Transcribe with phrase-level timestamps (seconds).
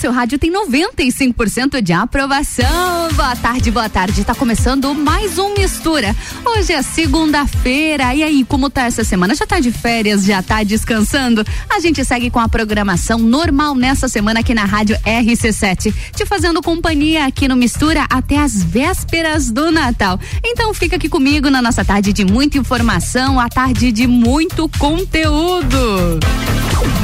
[0.00, 2.64] seu rádio tem 95% de aprovação.
[3.14, 4.24] Boa tarde, boa tarde.
[4.24, 6.16] Tá começando mais um Mistura.
[6.42, 8.14] Hoje é segunda-feira.
[8.14, 9.34] E aí, como tá essa semana?
[9.34, 10.24] Já tá de férias?
[10.24, 11.44] Já tá descansando?
[11.68, 16.62] A gente segue com a programação normal nessa semana aqui na Rádio RC7, te fazendo
[16.62, 20.18] companhia aqui no Mistura até as vésperas do Natal.
[20.42, 26.18] Então fica aqui comigo na nossa tarde de muita informação, a tarde de muito conteúdo.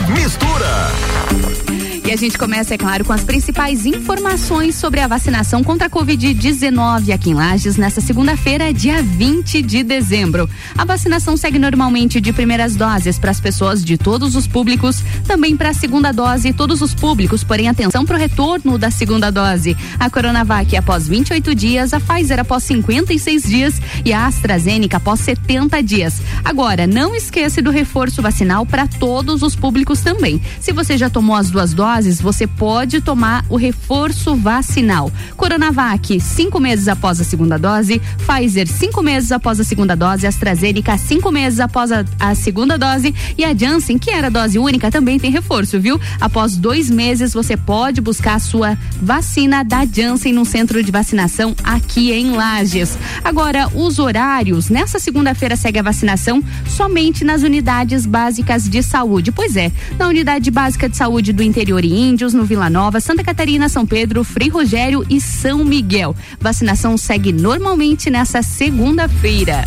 [0.09, 1.86] Mistura.
[2.07, 5.91] E a gente começa, é claro, com as principais informações sobre a vacinação contra a
[5.91, 10.49] Covid-19 aqui em Lages nesta segunda-feira, dia 20 de dezembro.
[10.79, 15.57] A vacinação segue normalmente de primeiras doses para as pessoas de todos os públicos, também
[15.57, 19.77] para a segunda dose, todos os públicos, porém atenção para o retorno da segunda dose.
[19.99, 25.83] A Coronavac após 28 dias, a Pfizer após 56 dias e a AstraZeneca após 70
[25.83, 26.23] dias.
[26.45, 30.41] Agora, não esqueça do reforço vacinal para todos os públicos também.
[30.61, 35.11] Se você já tomou as duas doses, doses, você pode tomar o reforço vacinal.
[35.37, 40.99] Coronavac, cinco meses após a segunda dose, Pfizer, cinco meses após a segunda dose, AstraZeneca,
[40.99, 45.19] cinco meses após a, a segunda dose e a Janssen, que era dose única, também
[45.19, 45.99] tem reforço, viu?
[46.21, 51.55] Após dois meses, você pode buscar a sua vacina da Janssen no centro de vacinação
[51.65, 52.99] aqui em Lages.
[53.25, 59.33] Agora, os horários, nessa segunda-feira segue a vacinação somente nas unidades básicas de saúde.
[59.33, 63.69] Pois é, na unidade básica de saúde do interior Índios, no Vila Nova, Santa Catarina,
[63.69, 66.15] São Pedro, Frei Rogério e São Miguel.
[66.41, 69.65] Vacinação segue normalmente nessa segunda-feira.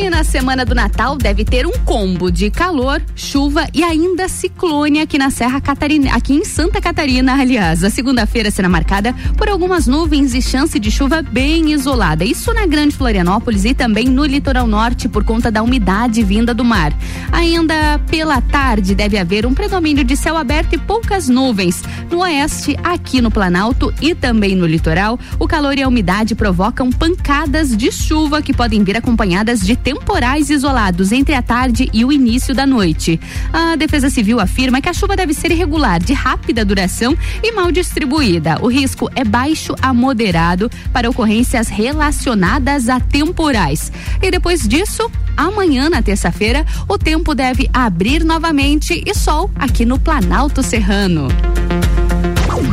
[0.00, 5.00] E na semana do Natal deve ter um combo de calor, chuva e ainda ciclone
[5.00, 7.82] aqui na Serra Catarina, aqui em Santa Catarina, aliás.
[7.82, 12.24] A segunda-feira será marcada por algumas nuvens e chance de chuva bem isolada.
[12.24, 16.64] Isso na Grande Florianópolis e também no litoral norte por conta da umidade vinda do
[16.64, 16.96] mar.
[17.32, 21.82] Ainda pela tarde deve haver um predomínio de céu aberto e poucas nuvens.
[22.08, 26.88] No oeste, aqui no Planalto e também no litoral, o calor e a umidade provocam
[26.88, 32.12] pancadas de chuva que podem vir acompanhadas de temporais isolados entre a tarde e o
[32.12, 33.18] início da noite.
[33.50, 37.72] A Defesa Civil afirma que a chuva deve ser irregular, de rápida duração e mal
[37.72, 38.58] distribuída.
[38.60, 43.90] O risco é baixo a moderado para ocorrências relacionadas a temporais.
[44.20, 49.98] E depois disso, amanhã, na terça-feira, o tempo deve abrir novamente e sol aqui no
[49.98, 51.28] Planalto Serrano.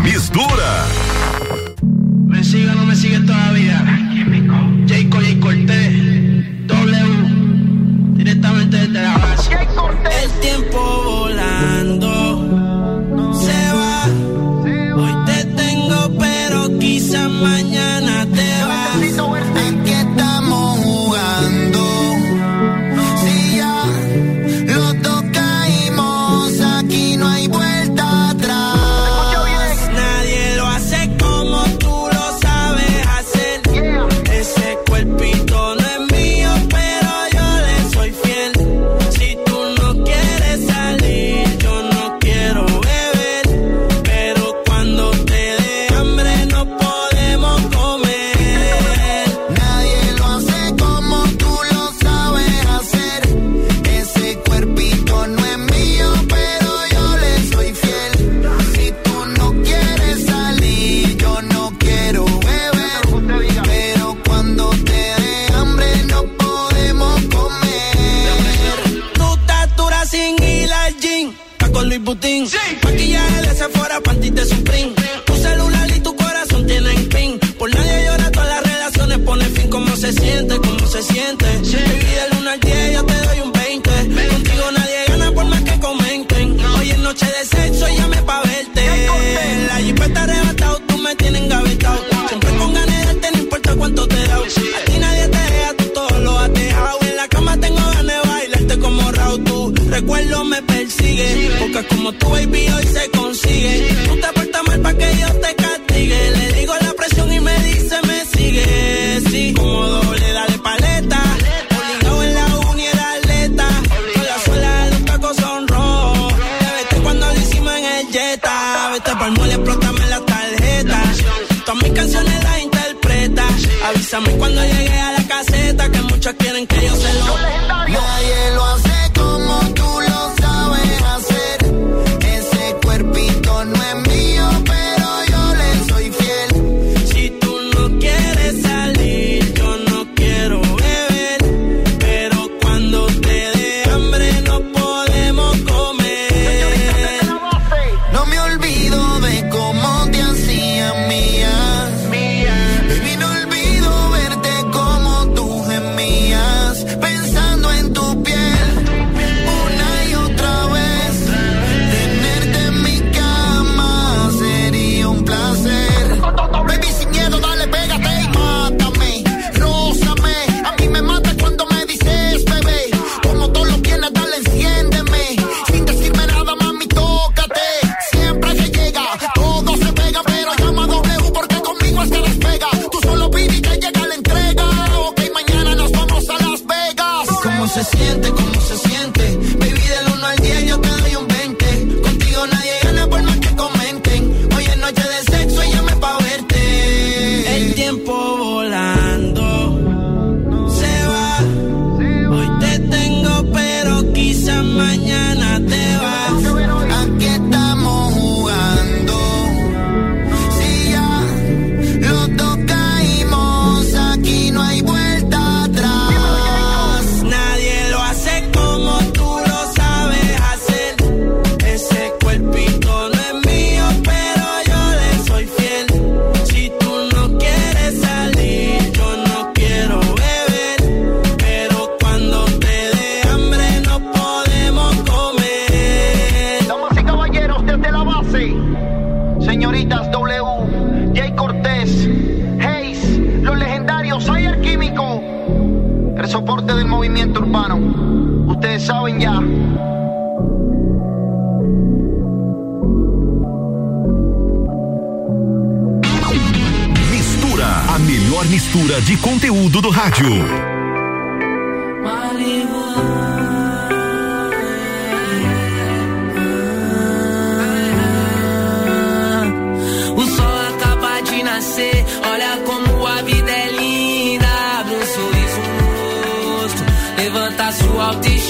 [0.03, 0.85] Mistura.
[2.27, 4.05] Me sigue ou não me sigue todavía.
[4.87, 5.84] Jayco y Cortés.
[8.71, 9.53] La base.
[9.53, 12.13] El tiempo volando
[13.33, 14.05] se va.
[14.97, 18.04] Hoy te tengo, pero quizá mañana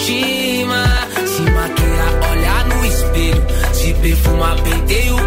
[0.06, 0.86] autoestima.
[1.26, 5.25] Se maquia, olha no espelho, se perfuma, penteia o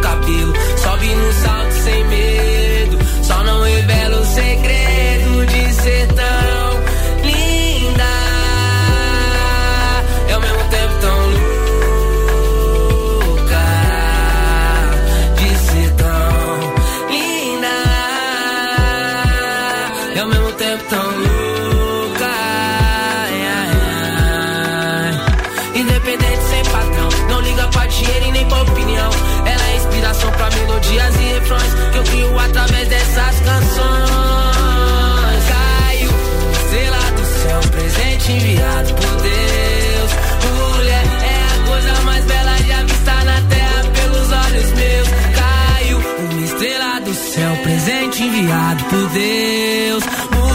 [48.85, 50.05] por Deus.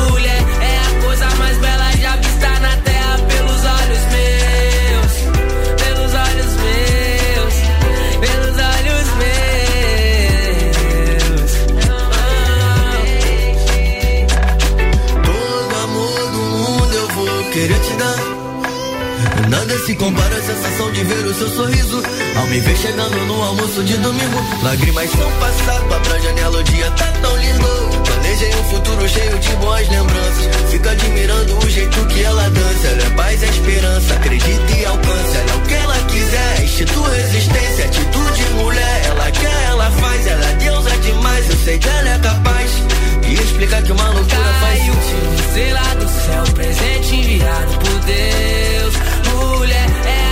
[0.09, 5.13] Mulher é a coisa mais bela já vista na terra pelos olhos meus.
[5.81, 7.53] Pelos olhos meus.
[8.21, 9.53] Pelos olhos meus.
[15.25, 18.19] Todo amor do mundo eu vou querer te dar.
[19.49, 22.03] Nada se compara à sensação de ver o seu sorriso.
[22.35, 24.43] Ao me ver chegando no almoço de domingo.
[24.63, 28.12] Lágrimas são passado, abra a janela, o dia tá tão lindo.
[28.33, 30.71] Planejei um futuro cheio de boas lembranças.
[30.71, 32.87] Fico admirando o jeito que ela dança.
[32.87, 35.37] Ela é paz, é esperança, acredita e alcança.
[35.37, 39.01] Ela é o que ela quiser, institui resistência, atitude mulher.
[39.05, 41.47] Ela quer, ela faz, ela é deusa demais.
[41.47, 42.71] Eu sei que ela é capaz
[43.21, 45.35] de explicar que uma loucura faz Caiu, sentido.
[45.35, 48.93] estrela do céu, presente enviado por Deus.
[49.31, 50.22] Mulher é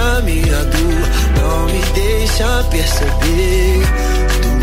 [0.00, 0.64] a minha
[1.38, 3.82] não me deixa perceber.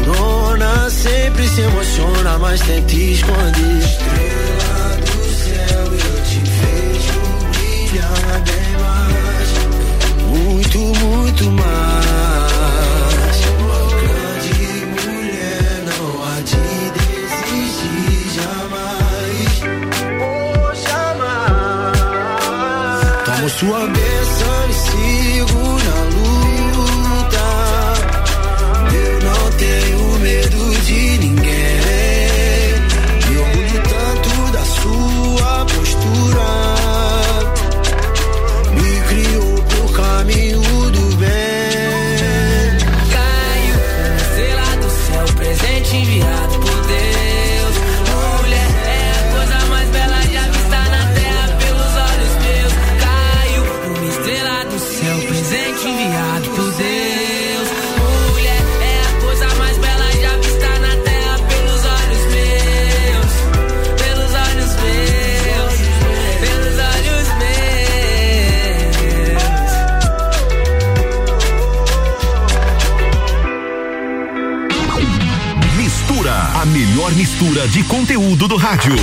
[0.03, 3.77] Durona sempre se emociona, mas tenta esconder.
[3.83, 7.19] Estrela do céu, eu te vejo
[7.51, 9.49] brilhar bem mais.
[10.25, 13.37] Muito, muito mais.
[13.59, 14.57] Uma grande
[14.95, 16.65] mulher não há de
[16.97, 19.51] desistir jamais.
[20.19, 21.97] Oh, jamais.
[23.25, 24.06] Tomo sua bênção
[77.65, 78.93] de conteúdo do rádio.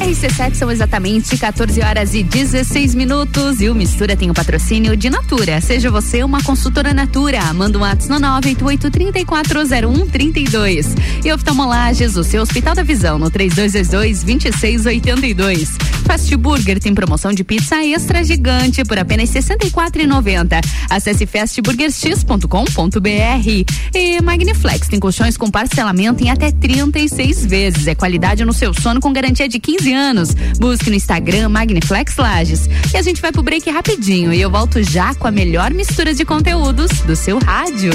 [0.00, 5.08] RC7 são exatamente 14 horas e 16 minutos e o Mistura tem o patrocínio de
[5.08, 5.60] Natura.
[5.60, 10.86] Seja você uma consultora Natura, manda um WhatsApp no 988-340132.
[11.24, 15.68] E oftalmolages, o seu Hospital da Visão, no 3222-2682.
[16.06, 20.60] Fast Burger tem promoção de pizza extra gigante por apenas R$ 64,90.
[20.88, 23.74] Acesse fastburgerx.com.br.
[23.94, 27.86] E Magniflex tem colchões com parcelamento em até 36 vezes.
[27.86, 30.34] É qualidade no seu sono com garantia de 15 anos.
[30.58, 32.68] Busque no Instagram Magniflex Lages.
[32.94, 36.14] E a gente vai pro break rapidinho e eu volto já com a melhor mistura
[36.14, 37.90] de conteúdos do seu rádio.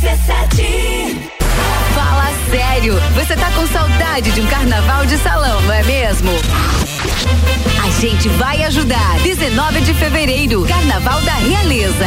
[0.00, 0.99] Fala
[2.80, 6.30] sério, você tá com saudade de um carnaval de salão, não é mesmo?
[7.84, 9.18] A gente vai ajudar.
[9.22, 12.06] 19 de fevereiro, Carnaval da Realeza.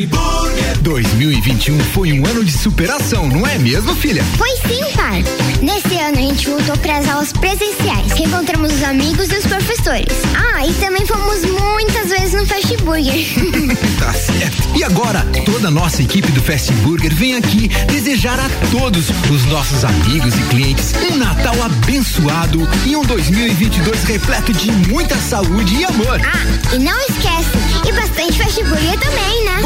[0.81, 4.23] 2021 foi um ano de superação, não é mesmo, filha?
[4.37, 5.23] Foi sim, pai.
[5.61, 10.07] Nesse ano a gente voltou para as aulas presenciais, reencontramos os amigos e os professores.
[10.35, 13.13] Ah, e também fomos muitas vezes no Fast Burger.
[13.99, 14.77] tá certo.
[14.77, 19.45] E agora, toda a nossa equipe do Fast Burger vem aqui desejar a todos os
[19.45, 25.85] nossos amigos e clientes um Natal abençoado e um 2022 repleto de muita saúde e
[25.85, 26.19] amor.
[26.23, 27.51] Ah, e não esquece,
[27.87, 29.61] e bastante Fast Burger também, né?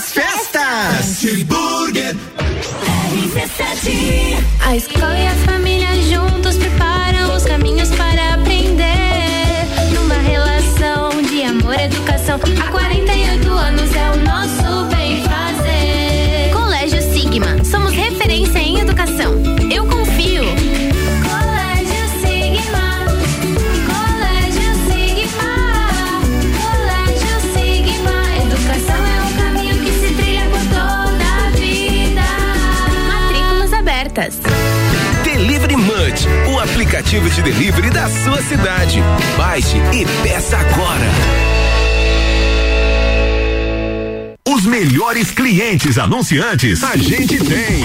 [0.00, 1.44] Boas festas!
[1.44, 2.16] Burger.
[4.64, 9.66] A escola e a família juntos preparam os caminhos para aprender.
[9.92, 12.36] Numa relação de amor e educação.
[12.36, 13.49] Há 48
[34.10, 34.40] Abertas.
[35.22, 39.00] Delivery Munch, o aplicativo de delivery da sua cidade.
[39.36, 41.06] Baixe e peça agora.
[44.48, 47.84] Os melhores clientes anunciantes a gente tem.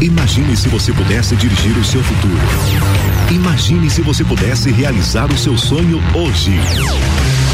[0.00, 2.40] Imagine se você pudesse dirigir o seu futuro.
[3.30, 6.52] Imagine se você pudesse realizar o seu sonho hoje.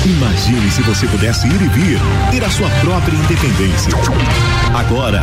[0.04, 1.98] Imagine se você pudesse ir e vir,
[2.30, 3.92] ter a sua própria independência.
[4.72, 5.22] Agora,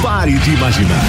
[0.00, 1.04] pare de imaginar.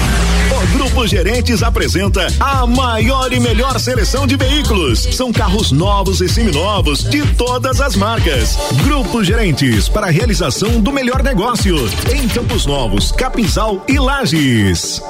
[0.62, 5.08] O Grupo Gerentes apresenta a maior e melhor seleção de veículos.
[5.12, 8.58] São carros novos e seminovos de todas as marcas.
[8.84, 11.76] Grupo Gerentes para a realização do melhor negócio
[12.14, 15.00] em Campos Novos, Capinzal e Lages.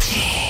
[0.00, 0.49] Vai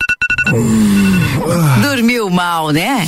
[1.81, 3.07] Dormiu mal, né?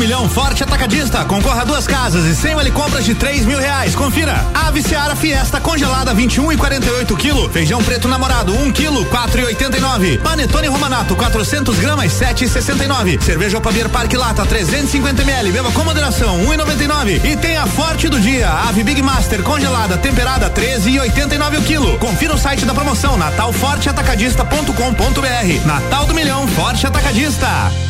[0.00, 1.22] Milhão Forte Atacadista.
[1.26, 3.94] Concorra a duas casas e 100 vale compras de 3 mil reais.
[3.94, 4.42] Confira.
[4.54, 7.50] Ave Seara Fiesta congelada 21 e 48 quilo.
[7.50, 10.16] Feijão preto namorado 1 quilo 4 e 89.
[10.18, 13.18] Panetone Romanato 400 gramas 7 e 69.
[13.20, 15.52] Cerveja Opabier Parque Lata 350 ml.
[15.52, 17.20] Beba com moderação 1 e 99.
[17.22, 18.50] E tem a Forte do Dia.
[18.50, 21.98] Ave Big Master congelada temperada 13 e 89 o quilo.
[21.98, 25.66] Confira o site da promoção natalforteatacadista.com.br.
[25.66, 27.89] Natal do Milhão Forte Atacadista.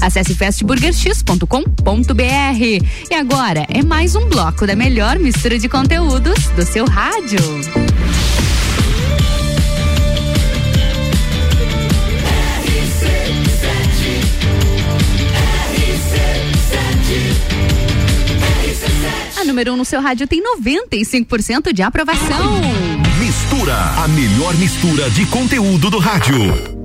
[0.00, 1.44] Acesse fastburgerx.com.br.
[3.10, 7.38] E agora é mais um bloco da melhor mistura de conteúdos do seu rádio.
[19.36, 22.60] A número 1 um no seu rádio tem 95% de aprovação.
[23.18, 26.77] Mistura, a melhor mistura de conteúdo do rádio.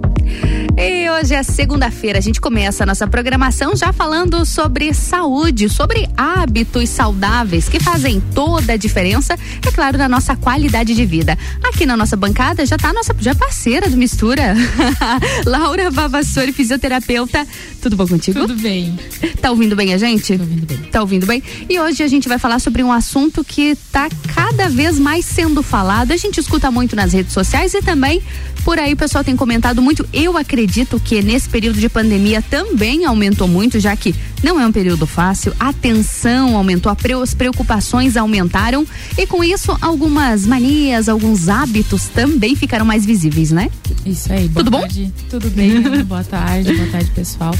[0.76, 6.10] E hoje é segunda-feira, a gente começa a nossa programação já falando sobre saúde, sobre
[6.18, 11.38] hábitos saudáveis que fazem toda a diferença, é claro, na nossa qualidade de vida.
[11.64, 14.56] Aqui na nossa bancada já está a nossa já parceira do Mistura,
[15.46, 17.46] Laura Vavassori, fisioterapeuta.
[17.80, 18.40] Tudo bom contigo?
[18.40, 18.98] Tudo bem.
[19.42, 20.36] Tá ouvindo bem a gente?
[20.38, 20.78] Tô ouvindo bem.
[20.78, 21.44] Tá ouvindo bem?
[21.70, 25.62] E hoje a gente vai falar sobre um assunto que tá cada vez mais sendo
[25.62, 26.12] falado.
[26.12, 28.24] A gente escuta muito nas redes sociais e também
[28.64, 30.08] por aí o pessoal tem comentado muito.
[30.14, 34.72] Eu acredito que nesse período de pandemia também aumentou muito, já que não é um
[34.72, 38.86] período fácil, a tensão aumentou, as preocupações aumentaram
[39.18, 43.70] e com isso algumas manias, alguns hábitos também ficaram mais visíveis, né?
[44.06, 44.50] Isso aí.
[44.50, 45.06] Tudo tarde.
[45.06, 45.30] bom?
[45.30, 45.82] Tudo bem.
[46.04, 47.54] boa tarde, boa tarde, pessoal.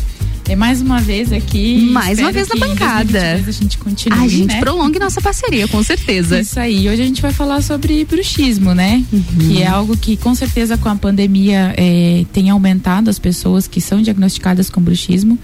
[0.54, 1.90] É mais uma vez aqui.
[1.90, 3.42] Mais uma vez na bancada.
[3.48, 4.20] A gente continua.
[4.20, 4.60] A gente né?
[4.60, 6.40] prolongue nossa parceria, com certeza.
[6.40, 6.88] Isso aí.
[6.88, 9.04] Hoje a gente vai falar sobre bruxismo, né?
[9.12, 9.24] Uhum.
[9.40, 13.82] Que é algo que com certeza com a pandemia é, tem aumentado as pessoas que
[13.82, 15.40] são diagnosticadas com bruxismo.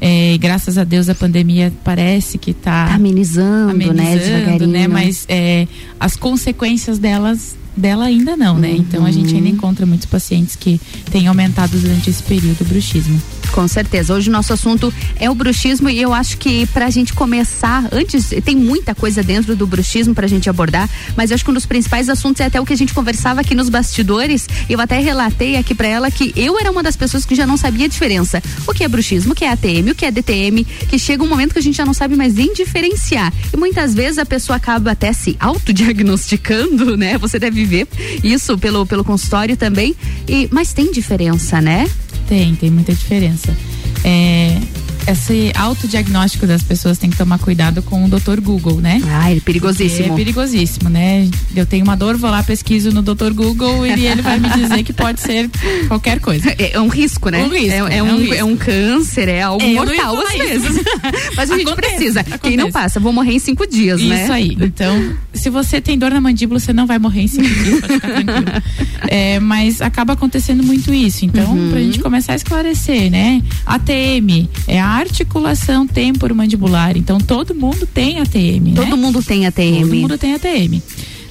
[0.00, 4.68] É, graças a Deus a pandemia parece que está tá amenizando, amenizando, né, devagarinho.
[4.68, 4.88] né?
[4.88, 5.68] Mas é,
[6.00, 8.70] as consequências delas dela ainda não, né?
[8.70, 8.76] Uhum.
[8.76, 13.20] Então a gente ainda encontra muitos pacientes que têm aumentado durante esse período o bruxismo.
[13.52, 14.14] Com certeza.
[14.14, 18.30] Hoje o nosso assunto é o bruxismo e eu acho que pra gente começar, antes,
[18.44, 21.66] tem muita coisa dentro do bruxismo pra gente abordar, mas eu acho que um dos
[21.66, 24.48] principais assuntos é até o que a gente conversava aqui nos bastidores.
[24.68, 27.56] Eu até relatei aqui pra ela que eu era uma das pessoas que já não
[27.56, 28.42] sabia a diferença.
[28.66, 31.28] O que é bruxismo, o que é ATM, o que é DTM, que chega um
[31.28, 33.32] momento que a gente já não sabe mais nem diferenciar.
[33.52, 37.18] E muitas vezes a pessoa acaba até se autodiagnosticando, né?
[37.18, 37.86] Você deve ver
[38.22, 39.94] isso pelo, pelo consultório também.
[40.28, 41.90] E, mas tem diferença, né?
[42.28, 43.56] Tem, tem muita diferença.
[44.04, 44.58] É,
[45.06, 48.40] esse autodiagnóstico das pessoas tem que tomar cuidado com o Dr.
[48.40, 49.00] Google, né?
[49.08, 50.08] Ah, é perigosíssimo.
[50.08, 51.28] Porque é perigosíssimo, né?
[51.54, 53.32] Eu tenho uma dor, vou lá, pesquiso no Dr.
[53.32, 55.50] Google e ele vai me dizer que pode ser
[55.88, 56.46] qualquer coisa.
[56.58, 57.44] É, é um risco, né?
[57.44, 58.34] Um risco, é, é, é um, um risco.
[58.34, 60.38] é um câncer, é algo É, mortal às isso.
[60.38, 60.84] vezes.
[61.36, 62.24] Mas a gente Acontece, precisa.
[62.24, 62.56] Quem acontece.
[62.56, 64.22] não passa, vou morrer em cinco dias, né?
[64.24, 64.56] Isso aí.
[64.60, 67.92] Então, se você tem dor na mandíbula, você não vai morrer em cinco dias, pode
[67.94, 68.62] ficar tranquilo.
[69.08, 71.24] É, mas acaba acontecendo muito isso.
[71.24, 71.70] Então, Uhum.
[71.70, 73.40] pra gente começar a esclarecer, né?
[73.64, 76.96] ATM é a articulação temporomandibular.
[76.96, 78.74] Então, todo mundo tem ATM, né?
[78.74, 79.80] Todo mundo tem ATM.
[79.82, 80.80] Todo mundo tem ATM.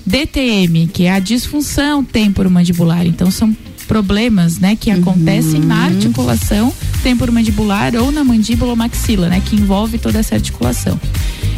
[0.06, 3.06] DTM, que é a disfunção temporomandibular.
[3.08, 3.56] Então, são
[3.88, 5.68] problemas, né, que acontecem Uhum.
[5.68, 6.74] na articulação
[7.04, 11.00] temporomandibular ou na mandíbula ou maxila, né, que envolve toda essa articulação.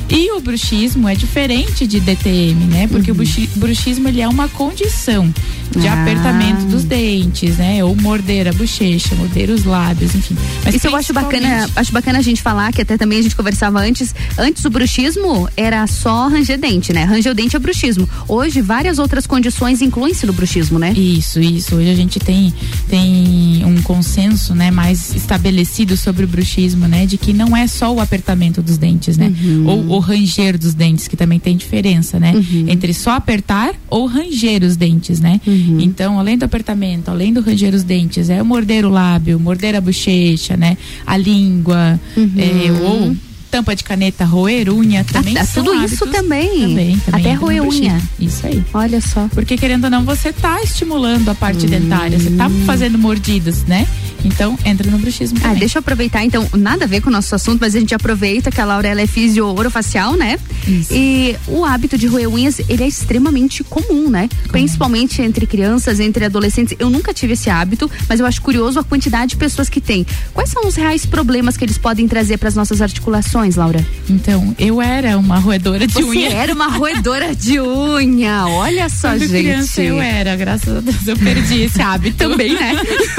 [0.10, 2.88] E o bruxismo é diferente de DTM, né?
[2.88, 5.32] Porque o bruxi- bruxismo ele é uma condição
[5.72, 5.90] de Uhum.
[5.90, 6.02] Ah.
[6.02, 7.84] apertamento dos dentes, né?
[7.84, 10.36] Ou morder a bochecha, morder os lábios, enfim.
[10.64, 13.36] Mas Isso eu acho bacana, acho bacana a gente falar, que até também a gente
[13.36, 14.16] conversava antes.
[14.38, 17.04] Antes o bruxismo era só ranger dente, né?
[17.04, 18.10] Ranger o dente é bruxismo.
[18.30, 20.94] Hoje, várias outras condições incluem-se no bruxismo, né?
[20.94, 21.76] Isso, isso.
[21.76, 22.54] Hoje a gente tem,
[22.90, 27.94] tem um consenso, né, mais estabelecido sobre o bruxismo, né, de que não é só
[27.94, 29.34] o apertamento dos dentes, né,
[29.66, 32.34] ou o ranger dos dentes, que também tem diferença, né,
[32.68, 35.40] entre só apertar ou ranger os dentes, né.
[35.80, 39.76] Então, além do apertamento, além do ranger os dentes, é o morder o lábio, morder
[39.76, 42.00] a bochecha, né, a língua,
[42.38, 43.16] é, ou
[43.58, 46.62] tampa de caneta, roer unha, também Ah, tudo isso também.
[46.62, 48.00] também, também Até roer unha.
[48.20, 48.64] Isso aí.
[48.72, 49.28] Olha só.
[49.34, 53.88] Porque querendo ou não, você tá estimulando a parte dentária, você tá fazendo mordidas, né?
[54.26, 55.38] Então, entra no bruxismo.
[55.40, 55.60] Ah, também.
[55.60, 58.50] deixa eu aproveitar, então, nada a ver com o nosso assunto, mas a gente aproveita
[58.52, 60.38] que a Laura ela é fisio-orofacial, né?
[60.68, 60.92] Isso.
[60.94, 64.28] E o hábito de roer unhas, ele é extremamente comum, né?
[64.52, 66.76] Principalmente entre crianças, entre adolescentes.
[66.80, 70.06] Eu nunca tive esse hábito, mas eu acho curioso a quantidade de pessoas que têm.
[70.34, 73.86] Quais são os reais problemas que eles podem trazer para as nossas articulações, Laura?
[74.10, 76.30] Então, eu era uma roedora de Você unha.
[76.34, 79.30] era uma roedora de unha, olha só, Quando gente.
[79.32, 82.18] criança eu era, graças a Deus eu perdi esse hábito.
[82.18, 82.74] Também, né?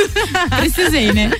[0.58, 1.30] Precisei, né?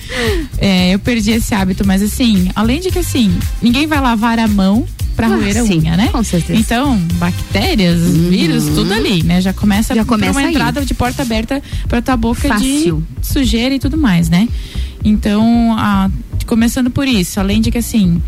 [0.57, 4.47] É, eu perdi esse hábito, mas assim, além de que assim, ninguém vai lavar a
[4.47, 6.07] mão pra Ah, roer a sim, unha, né?
[6.11, 6.53] com certeza.
[6.53, 6.59] Uhum.
[6.59, 9.41] Então, bactérias, vírus, tudo ali, né?
[9.41, 10.53] Já começa, Já começa uma aí.
[10.53, 13.03] entrada de porta aberta pra tua boca Fácil.
[13.19, 14.47] de sujeira e tudo mais, né?
[15.03, 16.09] Então, a-
[16.45, 18.21] começando por isso, além de que assim,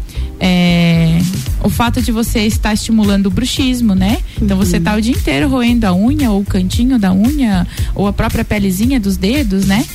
[0.43, 1.19] é,
[1.63, 4.17] o fato de você estar estimulando o bruxismo, né?
[4.41, 4.83] Então você Uhum.
[4.83, 8.43] tá o dia inteiro roendo a unha, ou o cantinho da unha, ou a própria
[8.43, 9.85] pelezinha dos dedos, né?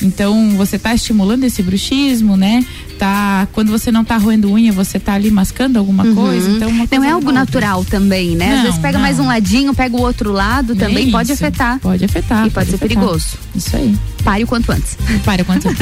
[0.00, 2.64] Então você tá estimulando esse bruxismo, né?
[2.98, 6.50] Tá, quando você não tá roendo unha, você tá ali mascando alguma coisa.
[6.50, 6.88] Então uma Uhum.
[6.90, 7.60] Não é algo leva a outra.
[7.60, 8.50] natural também, né?
[8.50, 9.00] Às Não, vezes pega não.
[9.02, 11.44] mais um ladinho, pega o outro lado, também É pode isso.
[11.44, 11.78] afetar.
[11.78, 12.46] Pode afetar.
[12.46, 12.96] E pode ser afetar.
[12.96, 13.26] perigoso.
[13.54, 13.94] Isso aí.
[14.24, 14.96] Pare o quanto antes.
[15.24, 15.80] Pare o quanto antes.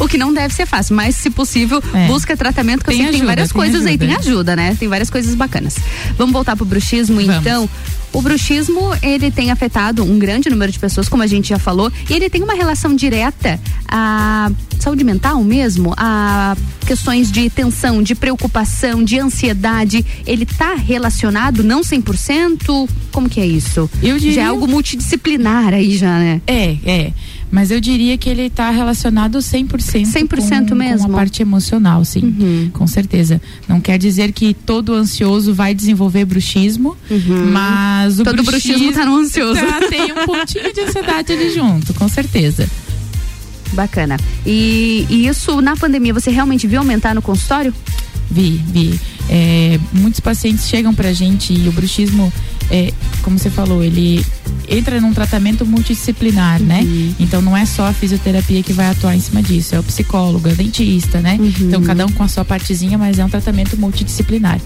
[0.00, 2.06] o que não deve ser fácil, mas se possível, É.
[2.08, 4.06] busca tratamento, que eu Tem sei que tem várias tem coisas aí, ajuda.
[4.06, 4.76] tem ajuda, né?
[4.78, 5.76] Tem várias coisas bacanas.
[6.18, 7.68] Vamos voltar pro bruxismo, então.
[8.16, 11.92] O bruxismo, ele tem afetado um grande número de pessoas, como a gente já falou,
[12.08, 14.50] e ele tem uma relação direta à
[14.80, 20.02] saúde mental mesmo, a questões de tensão, de preocupação, de ansiedade.
[20.26, 22.88] Ele tá relacionado, não 100%?
[23.12, 23.90] Como que é isso?
[24.02, 26.40] Eu diria- Já é algo multidisciplinar aí já, né?
[26.46, 27.12] É, é.
[27.50, 29.68] Mas eu diria que ele está relacionado 100%,
[30.04, 31.02] 100% com, mesmo?
[31.02, 31.06] Uhum.
[31.06, 32.70] com a parte emocional, sim.
[32.72, 33.40] Com certeza.
[33.68, 36.96] Não quer dizer que todo ansioso vai desenvolver bruxismo,
[37.52, 38.24] mas o Uhum.
[38.24, 39.60] Todo bruxismo tá no ansioso.
[39.60, 42.68] tá- tem um pontinho de ansiedade ali junto, com certeza.
[43.72, 44.16] Bacana.
[44.44, 47.72] E, e isso na pandemia você realmente viu aumentar no consultório?
[48.30, 49.00] Vi, vi.
[49.28, 52.32] É, muitos pacientes chegam pra gente e o bruxismo,
[52.70, 54.24] é, como você falou, ele
[54.68, 56.82] entra num tratamento multidisciplinar, né?
[57.20, 60.48] Então não é só a fisioterapia que vai atuar em cima disso, é o psicólogo,
[60.48, 61.38] é o dentista, né?
[61.60, 64.60] Então cada um com a sua partezinha, mas é um tratamento multidisciplinar.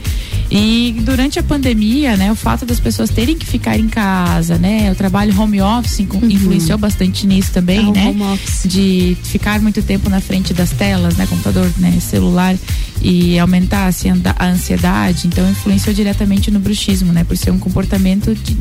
[0.50, 4.90] E durante a pandemia, né, o fato das pessoas terem que ficar em casa, né?
[4.90, 8.06] O trabalho home office incu- influenciou bastante nisso também, o né?
[8.08, 8.62] home office.
[8.66, 12.56] de ficar muito tempo na frente das telas, né, computador, né, celular
[13.02, 17.89] e aumentar assim, a ansiedade, então influenciou diretamente no bruxismo, né, por ser um comportamento
[17.98, 18.57] de,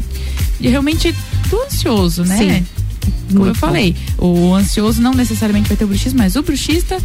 [0.60, 1.14] de realmente
[1.50, 2.38] do ansioso, né?
[2.38, 2.66] Sim.
[3.30, 6.98] Como eu Muito falei, o ansioso não necessariamente vai ter o bruxismo, mas o bruxista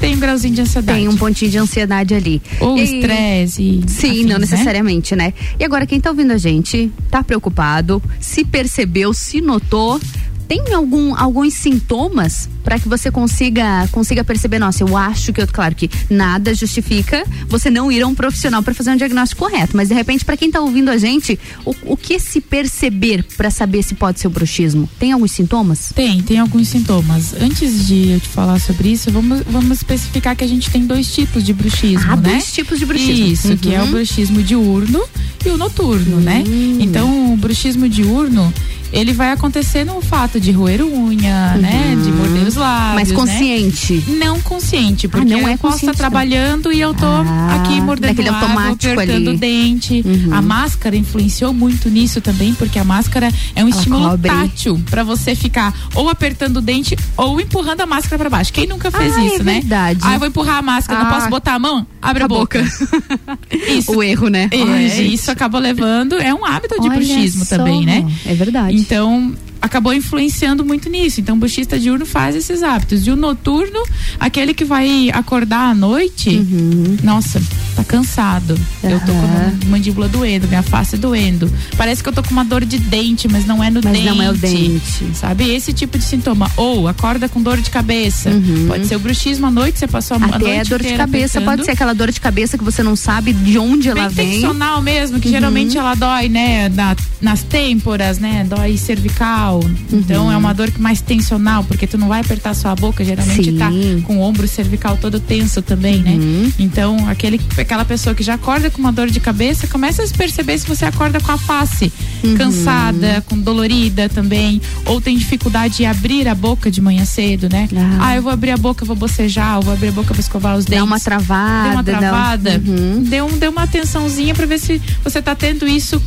[0.00, 0.98] tem um grauzinho de ansiedade.
[0.98, 2.42] Tem um pontinho de ansiedade ali.
[2.60, 3.82] Ou estresse.
[3.86, 4.38] Sim, afins, não né?
[4.38, 5.32] necessariamente, né?
[5.58, 10.00] E agora, quem tá ouvindo a gente, tá preocupado, se percebeu, se notou,
[10.46, 15.46] tem algum, alguns sintomas para que você consiga consiga perceber, nossa, eu acho que eu,
[15.46, 19.76] claro que nada justifica você não ir a um profissional para fazer um diagnóstico correto,
[19.76, 23.50] mas de repente para quem tá ouvindo a gente, o, o que se perceber para
[23.50, 24.88] saber se pode ser o bruxismo?
[24.98, 25.92] Tem alguns sintomas?
[25.94, 27.34] Tem, tem alguns sintomas.
[27.40, 31.14] Antes de eu te falar sobre isso, vamos, vamos especificar que a gente tem dois
[31.14, 32.30] tipos de bruxismo, Ah, né?
[32.30, 33.26] dois tipos de bruxismo.
[33.26, 33.90] Isso, que é o Uhum.
[33.92, 35.00] bruxismo diurno
[35.44, 36.42] e o noturno, né?
[36.46, 36.78] Hum.
[36.80, 38.52] Então, o bruxismo diurno,
[38.92, 41.94] ele vai acontecer no fato de roer unha, né?
[42.02, 42.94] De morder os lábios.
[42.94, 43.14] Mas né?
[43.14, 44.04] consciente.
[44.08, 45.94] Não consciente, porque não é eu posso estar não.
[45.94, 50.02] trabalhando e eu tô Ah, aqui mordendo o lábio, apertando o dente.
[50.04, 50.34] Uhum.
[50.34, 54.30] A máscara influenciou muito nisso também, porque a máscara é um Ela estímulo cobre.
[54.30, 58.52] tátil para você ficar ou apertando o dente ou empurrando a máscara para baixo.
[58.52, 59.54] Quem nunca fez Ah, é isso, né?
[59.54, 60.00] verdade.
[60.02, 61.14] Ah, eu vou empurrar a máscara, não Ah.
[61.14, 61.86] posso botar a mão?
[62.00, 62.64] Abre a a boca.
[63.68, 63.92] isso.
[63.92, 64.48] O erro, né?
[64.50, 68.04] É, Ai, isso acabou levando, é um hábito de bruxismo também, né?
[68.24, 68.76] É verdade.
[68.76, 71.20] Então, acabou influenciando muito nisso.
[71.20, 73.06] Então, o bruxista diurno faz esses hábitos.
[73.06, 73.82] E o noturno,
[74.18, 76.96] aquele que vai acordar à noite, Uhum.
[77.02, 77.40] nossa,
[77.76, 78.58] tá cansado.
[78.82, 81.50] Eu tô com a mandíbula doendo, minha face doendo.
[81.76, 84.06] Parece que eu tô com uma dor de dente, mas não é no Mas dente.
[84.06, 85.06] não é o dente.
[85.14, 85.48] Sabe?
[85.54, 86.50] Esse tipo de sintoma.
[86.56, 88.30] Ou acorda com dor de cabeça.
[88.66, 90.26] Pode ser o bruxismo à noite, você passou a Uhum.
[90.26, 93.32] Até noite dor de cabeça, pode ser aquela dor de cabeça que você não sabe
[93.32, 94.30] de onde ela Bem vem.
[94.40, 95.34] tensional mesmo, que Uhum.
[95.34, 99.60] geralmente ela dói, né, na- nas têmporas, né, dói cervical.
[99.92, 100.32] Então Uhum.
[100.32, 103.56] é uma dor mais tensional, porque tu não vai apertar sua boca, geralmente Sim.
[103.58, 103.70] tá
[104.04, 106.12] com o ombro cervical todo tenso também, né?
[106.12, 106.52] Uhum.
[106.58, 110.14] Então, aquele, aquela pessoa que já acorda com uma dor de cabeça, começa a se
[110.14, 111.92] perceber se você acorda com a face
[112.24, 112.34] Uhum.
[112.36, 117.68] cansada, com dolorida também, ou tem dificuldade de abrir a boca de manhã cedo, né?
[117.76, 117.98] Ah.
[118.06, 120.56] Ah, eu vou abrir a boca, vou bocejar, eu vou abrir a boca, vou escovar
[120.56, 120.86] os Dá dentes.
[120.86, 121.82] uma travada.
[121.82, 122.62] Deu uma um- travada.
[122.66, 123.02] Uhum.
[123.02, 126.00] Deu, deu uma atençãozinha pra ver se você tá tendo isso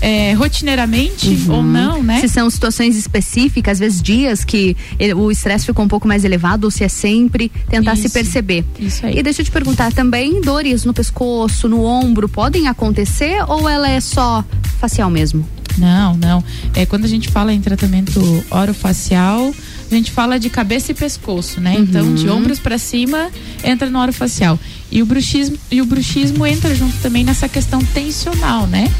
[0.00, 1.54] é, rotineiramente Uhum.
[1.54, 2.20] ou não, né?
[2.20, 6.24] Se são situações específicas, às vezes dias que ele- o estresse ficou um pouco mais
[6.24, 8.14] elevado, ou se é sempre, tentar se Isso.
[8.14, 8.64] perceber.
[8.78, 9.18] Isso aí.
[9.18, 13.88] E deixa eu te perguntar também, dores no pescoço, no ombro, podem acontecer ou ela
[13.90, 14.44] é só
[14.78, 15.46] facial mesmo?
[15.78, 16.42] Não, não.
[16.74, 19.54] É, quando a gente fala em tratamento orofacial,
[19.90, 21.76] a gente fala de cabeça e pescoço, né?
[21.78, 23.28] Então, de ombros para cima,
[23.62, 24.58] entra no orofacial.
[24.92, 28.90] E o bruxismo, e o bruxismo entra junto também nessa questão tensional, né?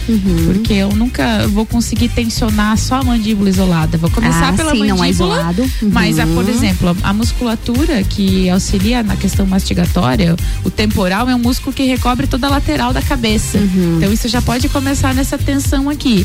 [0.47, 3.99] Porque eu nunca vou conseguir tensionar só a mandíbula isolada.
[3.99, 4.97] Vou começar Ah, pela sim, mandíbula.
[4.99, 5.63] não é isolado.
[5.63, 5.91] Uhum.
[5.93, 11.35] Mas, a, por exemplo, a, a musculatura que auxilia na questão mastigatória, o temporal é
[11.35, 13.59] um músculo que recobre toda a lateral da cabeça.
[13.97, 16.25] Então, isso já pode começar nessa tensão aqui.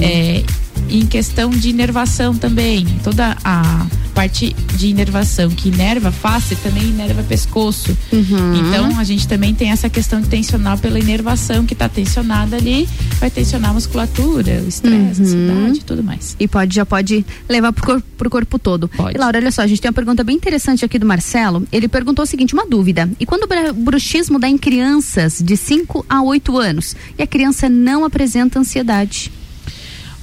[0.00, 0.44] É,
[0.90, 7.22] em questão de inervação também, toda a parte de inervação que inerva face também inerva
[7.22, 7.96] pescoço.
[8.12, 12.88] Então a gente também tem essa questão de tensionar pela inervação que está tensionada ali,
[13.18, 16.36] vai tensionar a musculatura, o estresse, a ansiedade e tudo mais.
[16.38, 18.90] E pode, já pode levar pro corpo, pro corpo todo.
[19.14, 21.66] E Laura, olha só, a gente tem uma pergunta bem interessante aqui do Marcelo.
[21.72, 23.08] Ele perguntou o seguinte, uma dúvida.
[23.18, 27.68] E quando o bruxismo dá em crianças de 5 a 8 anos e a criança
[27.68, 29.30] não apresenta ansiedade?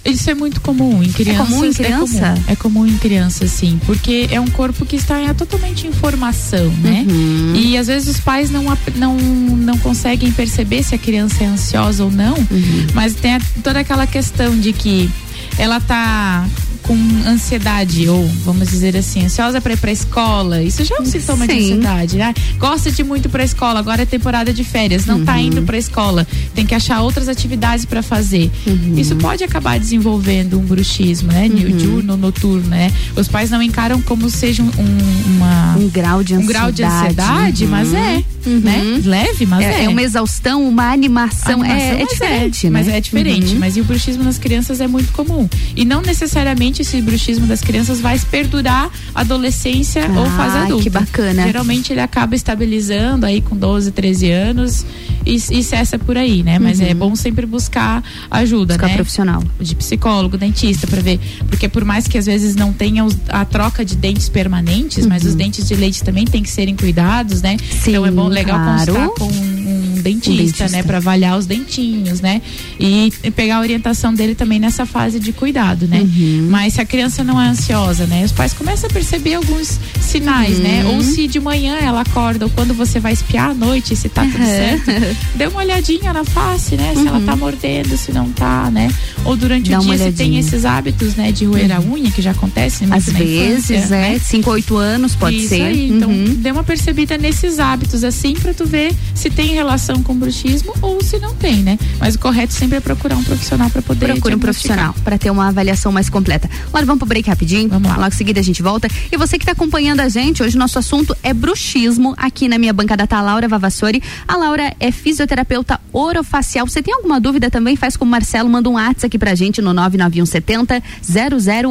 [0.05, 1.47] Isso é muito comum em crianças.
[1.47, 2.17] comum em criança?
[2.17, 3.79] É comum, é comum em criança, sim.
[3.85, 7.05] Porque é um corpo que está em- totalmente em formação, né?
[7.09, 7.53] Uhum.
[7.55, 12.03] E às vezes os pais não, não, não conseguem perceber se a criança é ansiosa
[12.03, 12.35] ou não.
[12.35, 12.87] Uhum.
[12.93, 15.09] Mas tem a- toda aquela questão de que
[15.57, 16.45] ela tá
[16.83, 21.05] com ansiedade ou vamos dizer assim ansiosa para ir para escola isso já é um
[21.05, 21.59] sintoma de Sim.
[21.59, 22.33] ansiedade né?
[22.59, 26.27] gosta de muito para escola agora é temporada de férias não tá indo para escola
[26.53, 28.51] tem que achar outras atividades para fazer
[28.97, 34.29] isso pode acabar desenvolvendo um bruxismo né diurno noturno né os pais não encaram como
[34.29, 37.69] seja um, um- uma um grau de um grau de ansiedade Uhum.
[37.71, 41.61] mas é né leve mas é, é, é uma exaustão, uma animação.
[41.61, 42.69] Animação, é, é diferente, né?
[42.71, 43.53] Mas é diferente.
[43.53, 43.59] Uhum.
[43.59, 45.47] Mas e o bruxismo nas crianças é muito comum.
[45.75, 48.89] E não necessariamente esse bruxismo das crianças vai perdurar
[49.33, 50.83] adolescência ou fase Ah, adulta.
[50.83, 51.43] que bacana.
[51.43, 54.85] Geralmente ele acaba estabilizando aí com 12, 13 anos
[55.25, 56.59] e, e cessa por aí, né?
[56.59, 56.85] Mas Uhum.
[56.85, 58.95] é bom sempre buscar ajuda, Buscar né?
[58.95, 59.43] profissional.
[59.59, 61.19] De psicólogo, dentista, pra ver.
[61.47, 65.23] Porque por mais que às vezes não tenha os- a troca de dentes permanentes, mas
[65.23, 67.57] os dentes de leite também tem que serem cuidados, né?
[67.85, 68.93] então é bom, legal claro.
[68.93, 70.69] constar com um dentista, Um dentista.
[70.69, 70.83] né?
[70.83, 72.41] Pra avaliar os dentinhos, né?
[72.79, 76.01] E pegar a orientação dele também nessa fase de cuidado, né?
[76.01, 76.47] Uhum.
[76.49, 78.23] Mas se a criança não é ansiosa, né?
[78.23, 80.83] Os pais começam a perceber alguns sinais, né?
[80.85, 80.95] Uhum.
[80.97, 84.23] Ou se de manhã ela acorda, ou quando você vai espiar à noite, se tá
[84.23, 84.45] tudo Uhum.
[84.45, 84.91] certo,
[85.35, 86.93] dê uma olhadinha na face, né?
[86.95, 88.89] Se ela tá mordendo, se não tá, né?
[89.25, 91.31] Ou durante Dá o dia se tem esses hábitos, né?
[91.31, 94.19] De roer a unha, que já acontece muito Às na vezes, infância, é, né?
[94.19, 95.61] 5 ou 8 anos pode Isso ser.
[95.63, 96.35] Aí, então, Uhum.
[96.35, 101.01] dê uma percebida nesses hábitos, assim, pra tu ver se tem relação com bruxismo ou
[101.03, 101.77] se não tem, né?
[101.99, 104.05] Mas o correto sempre é procurar um profissional pra poder.
[104.07, 106.49] Procure um profissional para ter uma avaliação mais completa.
[106.71, 107.69] Laura, vamos pro break rapidinho?
[107.69, 107.97] Vamos lá.
[107.97, 108.87] Logo em seguida a gente volta.
[109.11, 112.13] E você que está acompanhando a gente, hoje nosso assunto é bruxismo.
[112.17, 114.01] Aqui na minha bancada tá a Laura Vavassori.
[114.27, 116.67] A Laura é fisioterapeuta orofacial.
[116.67, 117.75] Você tem alguma dúvida também?
[117.75, 120.83] Faz com o Marcelo, manda um WhatsApp aqui pra gente no 99170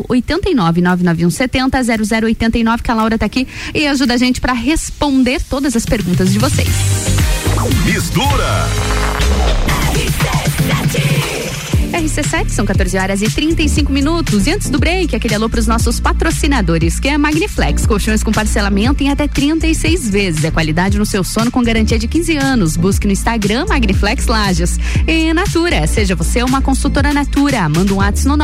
[0.08, 1.82] 0089 99170
[2.22, 6.32] 0089 que a Laura tá aqui e ajuda a gente para responder todas as perguntas
[6.32, 6.68] de vocês.
[7.84, 8.68] Mistura.
[11.92, 14.46] RC7, são 14 horas e 35 minutos.
[14.46, 18.22] E antes do break, aquele alô para os nossos patrocinadores, que é a Magniflex, colchões
[18.22, 20.44] com parcelamento em até 36 vezes.
[20.44, 22.76] É qualidade no seu sono com garantia de 15 anos.
[22.76, 24.78] Busque no Instagram Magniflex Lages.
[25.06, 27.68] E Natura, seja você uma consultora Natura.
[27.68, 28.38] Manda um WhatsApp no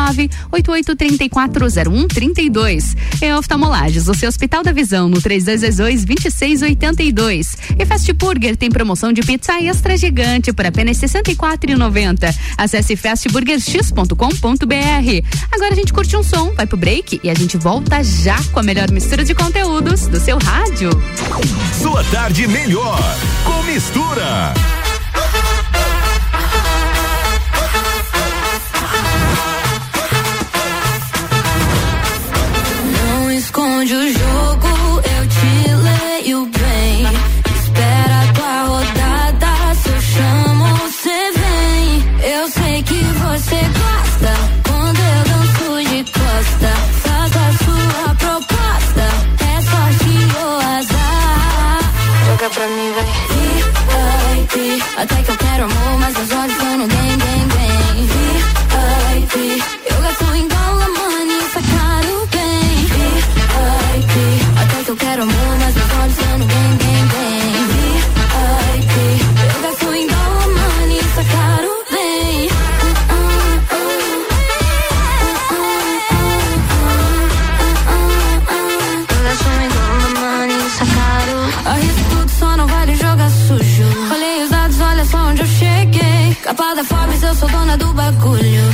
[0.53, 2.97] 988340132.
[3.23, 7.57] E Oftalmolages, o seu Hospital da Visão, no 3222-2682.
[7.79, 12.35] E Fast Burger tem promoção de pizza extra gigante por apenas R$ 64,90.
[12.57, 12.97] Acesse
[13.39, 15.39] fastburgerx.com.br.
[15.53, 18.61] Agora a gente curte um som, vai pro break e a gente volta já com
[18.61, 20.91] a melhor mistura de conteúdos do seu rádio.
[21.81, 23.01] Sua tarde melhor
[23.45, 24.55] com mistura.
[32.93, 34.68] Não esconde o jogo,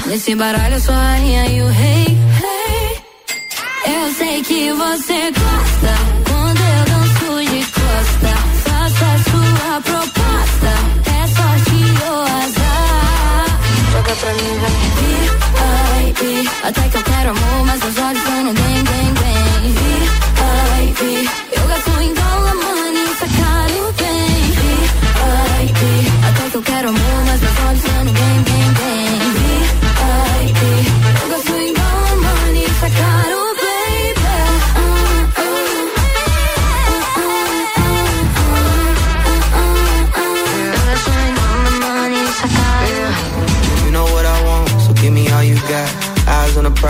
[0.07, 2.07] Nesse baralho, eu sou a rainha e o rei.
[2.07, 3.03] Hey.
[3.87, 5.95] Eu sei que você gosta
[6.29, 8.33] quando eu danço de costa.
[8.65, 10.73] Faça a sua proposta.
[11.11, 11.79] É sorte
[12.11, 13.47] ou azar.
[13.93, 14.95] Joga pra mim, vai.
[16.13, 16.51] VIP.
[16.63, 19.73] Até que eu quero amor, mas os olhos no bem, bem, bem.
[20.87, 21.44] VIP.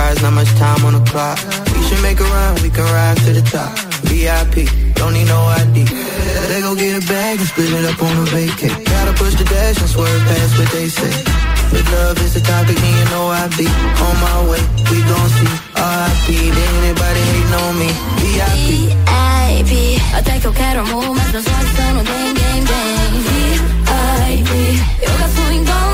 [0.04, 1.38] Prize, not much time on the clock.
[1.72, 3.72] We should make a run, we can rise to the top.
[4.04, 5.76] VIP, don't need no ID.
[6.50, 8.84] They go get a bag and split it up on a vacay.
[8.84, 11.14] Gotta push the dash and swerve past what they say.
[11.78, 13.66] If love is the topic, then you know I be
[14.06, 14.62] on my way.
[14.92, 17.90] We gon' see RIP, then anybody hating on me.
[18.20, 18.68] VIP.
[19.08, 19.72] VIP.
[20.44, 23.08] Que eu quero amor, mas meus olhos estão no bem, bem, bem.
[23.26, 24.52] VIP.
[25.00, 25.93] Eu gasto em dólar, money,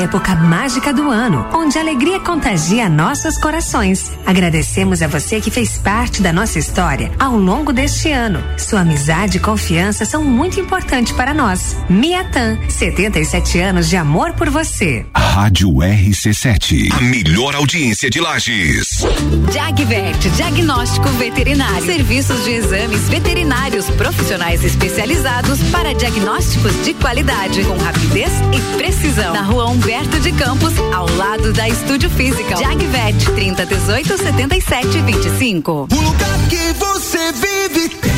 [0.01, 4.11] época mágica do ano, onde a alegria contagia nossos corações.
[4.25, 8.43] Agradecemos a você que fez parte da nossa história ao longo deste ano.
[8.57, 11.77] Sua amizade e confiança são muito importantes para nós.
[11.87, 15.05] Miatan, 77 anos de amor por você.
[15.15, 16.91] Rádio RC7.
[16.91, 19.03] A melhor audiência de Lages.
[19.53, 21.85] Jagvet, diagnóstico veterinário.
[21.85, 29.33] Serviços de exames veterinários profissionais especializados para diagnósticos de qualidade, com rapidez e precisão.
[29.33, 32.55] Na rua Humberto de Campos, ao lado da Estúdio Física.
[32.55, 35.89] Jagvet, 30 18 77 25.
[35.91, 38.11] O lugar que você vive tem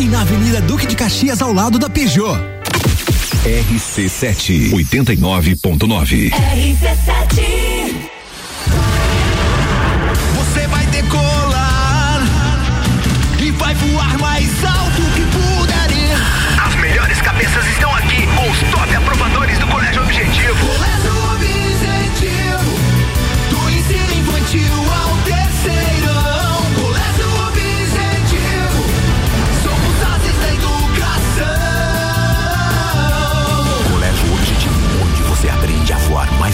[0.00, 2.38] e na Avenida Duque de Caxias, ao lado da Peugeot.
[3.44, 6.30] RC7 89.9.
[6.30, 7.67] RC7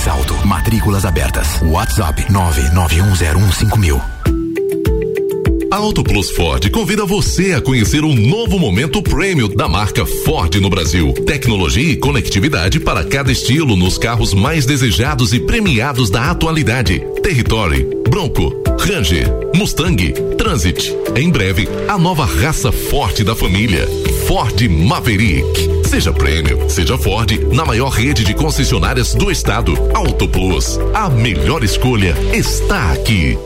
[0.05, 0.47] mais alto.
[0.47, 1.61] Matrículas abertas.
[1.63, 4.01] WhatsApp 991015000.
[5.71, 10.55] A Auto Plus Ford convida você a conhecer o novo momento prêmio da marca Ford
[10.57, 11.13] no Brasil.
[11.27, 17.01] Tecnologia e conectividade para cada estilo nos carros mais desejados e premiados da atualidade.
[17.23, 20.95] Territory, Bronco, Ranger, Mustang, Transit.
[21.17, 23.89] Em breve, a nova raça forte da família.
[24.27, 25.89] Ford Maverick.
[25.89, 29.73] Seja prêmio, seja Ford, na maior rede de concessionárias do estado.
[29.95, 30.81] Auto Plus.
[30.95, 33.39] A melhor escolha está aqui.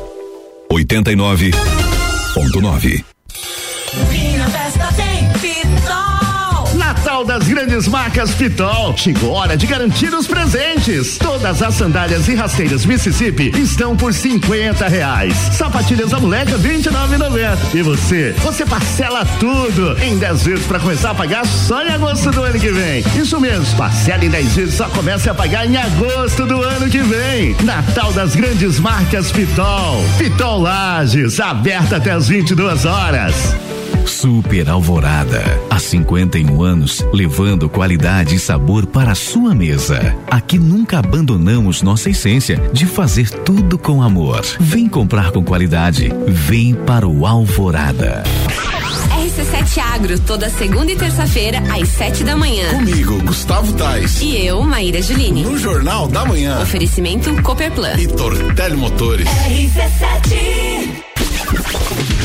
[0.70, 3.04] 89.9
[7.39, 8.97] das grandes marcas Pitol.
[8.97, 11.18] Chegou hora de garantir os presentes.
[11.18, 15.34] Todas as sandálias e rasteiras Mississippi estão por 50 reais.
[15.53, 17.74] Sapatilhas da moleca 29,90.
[17.74, 18.34] E você?
[18.39, 22.59] Você parcela tudo em 10 vezes para começar a pagar só em agosto do ano
[22.59, 23.05] que vem.
[23.16, 27.03] Isso mesmo, parcela em 10 vezes só começa a pagar em agosto do ano que
[27.03, 27.55] vem.
[27.62, 30.03] Natal das grandes marcas Pitol.
[30.18, 33.55] Pitol Lages, aberta até as 22 horas.
[34.09, 35.42] Super Alvorada.
[35.70, 40.16] Há 51 anos, levando qualidade e sabor para a sua mesa.
[40.30, 44.44] Aqui nunca abandonamos nossa essência de fazer tudo com amor.
[44.59, 46.11] Vem comprar com qualidade.
[46.26, 48.24] Vem para o Alvorada.
[49.18, 52.70] RC7 Agro, toda segunda e terça-feira, às sete da manhã.
[52.70, 54.20] Comigo, Gustavo Tais.
[54.20, 55.42] E eu, Maíra Juline.
[55.42, 56.61] No Jornal da Manhã.
[56.62, 57.94] Oferecimento Cooperplan.
[57.98, 59.28] E Tortelli Motores.
[59.28, 61.07] RC7.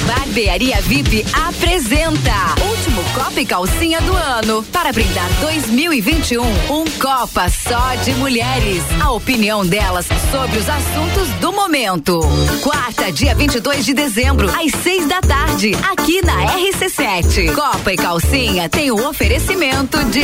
[0.06, 2.34] Barbearia VIP apresenta
[2.70, 4.64] Último Copa e Calcinha do ano.
[4.64, 8.84] Para brindar 2021, um Copa só de mulheres.
[9.02, 12.20] A opinião delas sobre os assuntos do momento.
[12.62, 17.54] Quarta, dia 22 de dezembro, às seis da tarde, aqui na RC7.
[17.54, 20.24] Copa e Calcinha tem o oferecimento de.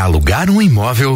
[0.01, 1.15] alugar um imóvel?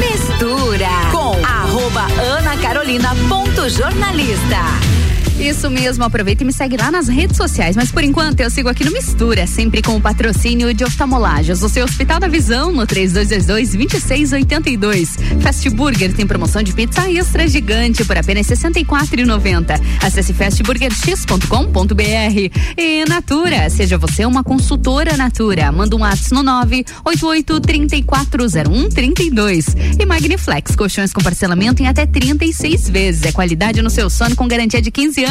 [0.00, 2.06] Mistura com arroba
[2.38, 5.03] anacarolina.jornalista.
[5.38, 7.74] Isso mesmo, aproveita e me segue lá nas redes sociais.
[7.74, 11.60] Mas por enquanto eu sigo aqui no Mistura, sempre com o patrocínio de oftalmolagens.
[11.62, 15.40] O seu Hospital da Visão no 3222-2682.
[15.40, 19.80] Fast Burger tem promoção de pizza extra gigante por apenas R$ 64,90.
[20.00, 22.60] Acesse fastburgerx.com.br.
[22.78, 25.72] E Natura, seja você uma consultora Natura.
[25.72, 29.66] Manda um WhatsApp no 988 340132.
[29.98, 33.24] E Magniflex, colchões com parcelamento em até 36 vezes.
[33.24, 35.23] É qualidade no seu sono com garantia de 15 anos.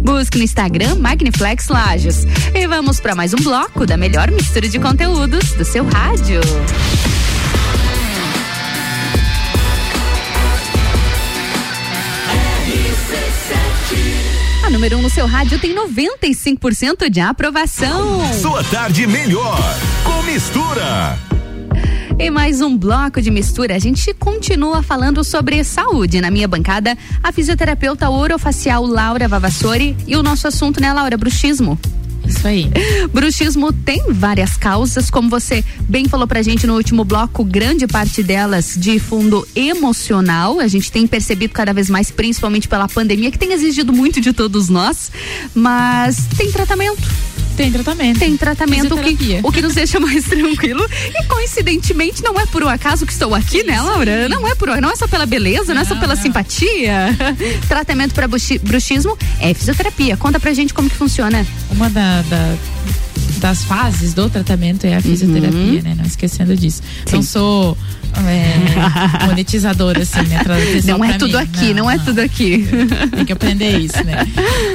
[0.00, 2.24] Busque no Instagram Magniflex Lages.
[2.54, 6.40] E vamos para mais um bloco da melhor mistura de conteúdos do seu rádio.
[14.64, 18.20] A número 1 um no seu rádio tem 95% de aprovação.
[18.34, 19.58] Sua tarde melhor
[20.04, 21.18] com mistura.
[22.20, 23.76] E mais um bloco de mistura.
[23.76, 26.20] A gente continua falando sobre saúde.
[26.20, 31.16] Na minha bancada, a fisioterapeuta orofacial Laura Vavassori e o nosso assunto, né, Laura?
[31.16, 31.78] Bruxismo.
[32.26, 32.68] Isso aí.
[33.14, 38.20] Bruxismo tem várias causas, como você bem falou pra gente no último bloco, grande parte
[38.20, 40.58] delas de fundo emocional.
[40.58, 44.32] A gente tem percebido cada vez mais, principalmente pela pandemia, que tem exigido muito de
[44.32, 45.12] todos nós,
[45.54, 47.08] mas tem tratamento.
[47.58, 48.20] Tem tratamento.
[48.20, 50.88] Tem tratamento o que, o que nos deixa mais tranquilo.
[51.12, 54.28] E coincidentemente, não é por um acaso que estou aqui, né, Laura?
[54.28, 56.22] Não é por não é só pela beleza, não, não é só pela não.
[56.22, 57.08] simpatia.
[57.66, 60.16] tratamento para bruxismo é fisioterapia.
[60.16, 61.44] Conta pra gente como que funciona.
[61.72, 62.56] Uma da, da
[63.38, 65.82] das fases do tratamento é a fisioterapia, uhum.
[65.82, 65.94] né?
[65.96, 66.82] Não esquecendo disso.
[67.06, 67.16] Sim.
[67.16, 67.76] Não sou
[68.16, 70.40] é, monetizadora, assim, né?
[70.84, 71.44] Não é tudo mim.
[71.44, 72.66] aqui, não, não, é tudo aqui.
[73.14, 74.26] Tem que aprender isso, né?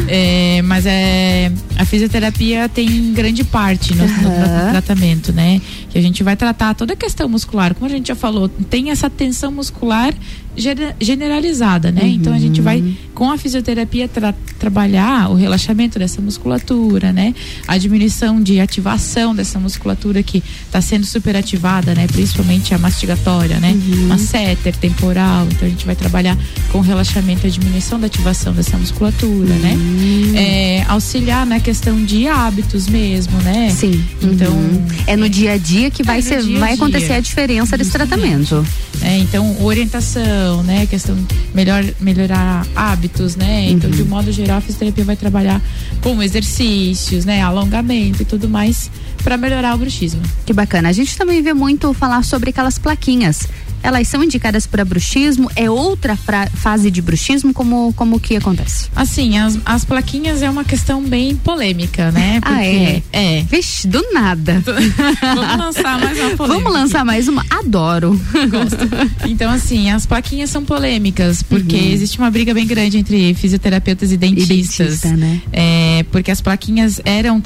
[0.07, 4.66] É, mas é, a fisioterapia tem grande parte no, uhum.
[4.66, 5.61] no, tratamento, né?
[5.89, 7.74] Que a gente vai tratar toda a questão muscular.
[7.74, 10.14] Como a gente já falou, tem essa tensão muscular
[10.56, 12.04] generalizada, né?
[12.04, 12.10] Uhum.
[12.10, 12.84] Então a gente vai
[13.14, 17.34] com a fisioterapia tra trabalhar o relaxamento dessa musculatura, né?
[17.68, 22.08] A diminuição de ativação dessa musculatura que está sendo superativada, né?
[22.08, 23.72] Principalmente a mastigatória, né?
[23.72, 24.08] Uhum.
[24.08, 25.47] Masseter, temporal.
[25.51, 26.38] Então a gente vai trabalhar
[26.72, 29.74] com o relaxamento e a diminuição da ativação dessa musculatura, né?
[29.74, 30.32] uhum.
[30.32, 30.80] né?
[30.80, 33.70] É, auxiliar na questão de hábitos mesmo, né?
[33.70, 34.04] Sim.
[34.22, 34.86] Então uhum.
[35.08, 36.60] é no dia a dia que vai é ser, dia -dia.
[36.60, 38.66] vai acontecer a diferença desse tratamento.
[39.01, 40.86] É, então orientação, né?
[40.86, 41.16] Questão
[41.54, 43.70] melhor melhorar hábitos, né?
[43.70, 45.62] Então de um modo geral a fisioterapia vai trabalhar
[46.02, 47.41] com exercícios, né?
[47.41, 48.89] Alongamento e tudo mais
[49.24, 50.22] para melhorar o bruxismo.
[50.46, 50.89] Que bacana.
[50.89, 53.48] A gente também vê muito falar sobre aquelas plaquinhas
[53.84, 55.52] elas são indicadas para bruxismo?
[55.56, 57.54] É outra fra- fase de bruxismo?
[57.54, 58.88] Como, como que acontece?
[58.96, 62.40] Assim, as, as plaquinhas é uma questão bem polêmica, né?
[62.42, 63.04] Ah, é?
[63.12, 63.44] É.
[63.44, 64.64] Vixe, do nada.
[65.22, 66.60] Vamos lançar mais uma polêmica.
[66.60, 67.46] Vamos lançar mais uma?
[67.50, 68.20] Adoro.
[68.50, 69.28] Gosto.
[69.30, 71.92] Então, assim, as plaquinhas são polêmicas, porque Uhum.
[71.92, 75.02] existe uma briga bem grande entre fisioterapeutas e dentistas.
[75.02, 75.42] dentista, né?
[75.52, 77.42] É, porque as plaquinhas eram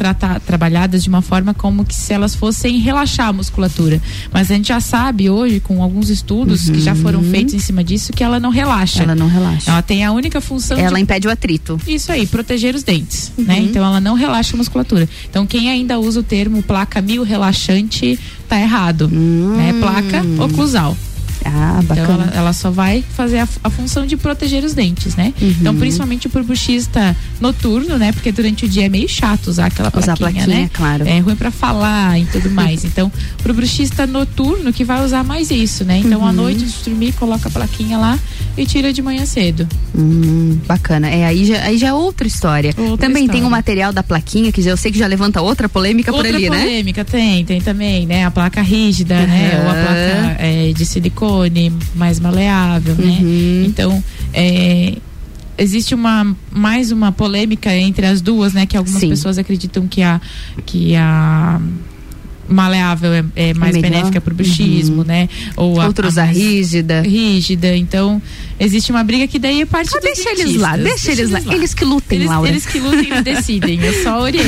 [0.45, 3.99] trabalhadas de uma forma como que se elas fossem relaxar a musculatura.
[4.31, 7.83] Mas a gente já sabe hoje, com alguns estudos que já foram feitos em cima
[7.83, 8.99] disso, que ela não relaxa.
[8.99, 9.03] Uhum.
[9.05, 9.71] Ela não relaxa.
[9.71, 11.79] Ela tem a única função Ela de impede o atrito.
[11.87, 13.45] isso aí, proteger os dentes, Uhum.
[13.45, 13.59] né?
[13.59, 15.07] Então ela não relaxa a musculatura.
[15.29, 19.73] Então quem ainda usa o termo placa mil relaxante tá errado, né?
[19.79, 20.97] Placa oclusal.
[21.45, 22.23] Ah, Então bacana.
[22.25, 25.33] ela, ela só vai fazer a, a função de proteger os dentes, né?
[25.41, 25.55] Uhum.
[25.61, 28.11] Então principalmente pro bruxista noturno, né?
[28.11, 30.69] Porque durante o dia é meio chato usar aquela plaquinha, Usar a plaquinha, né?
[30.73, 31.07] claro.
[31.07, 32.83] É ruim pra falar e tudo mais.
[32.87, 33.11] Então
[33.43, 35.99] pro bruxista noturno que vai usar mais isso, né?
[36.03, 36.33] Então à Uhum.
[36.33, 38.17] noite antes de dormir coloca a plaquinha lá
[38.57, 39.67] e tira de manhã cedo.
[39.95, 41.07] Hum, bacana.
[41.09, 42.73] É, aí já, aí já é outra história.
[42.77, 43.47] Outra Também tem história.
[43.47, 46.35] o material da plaquinha, que já, eu sei que já levanta outra polêmica Outra por
[46.35, 46.59] ali, né?
[46.61, 48.25] polêmica tem, tem também, né?
[48.25, 49.61] A placa rígida, né?
[49.63, 51.26] Ou a placa é, de silicone,
[51.95, 53.19] mais maleável, né?
[53.21, 53.63] Uhum.
[53.65, 54.03] Então,
[54.33, 54.97] é,
[55.57, 58.65] existe uma mais uma polêmica entre as duas, né?
[58.65, 59.09] Que algumas Sim.
[59.09, 60.21] pessoas acreditam que a
[60.65, 61.59] que a
[62.47, 63.89] maleável é, é mais melhor.
[63.91, 65.03] benéfica para o bruxismo, Uhum.
[65.07, 65.29] né?
[65.55, 67.01] Ou Outros a mais rígida.
[67.01, 67.75] rígida.
[67.75, 68.21] Então,
[68.59, 71.03] existe uma briga que daí é parte Ah, deixa eles lá, dentistas.
[71.05, 71.55] deixa eles lá.
[71.55, 72.49] Eles que lutem, eles, Laura.
[72.49, 73.79] Eles que lutem e decidem.
[73.83, 74.47] Eu só oriento.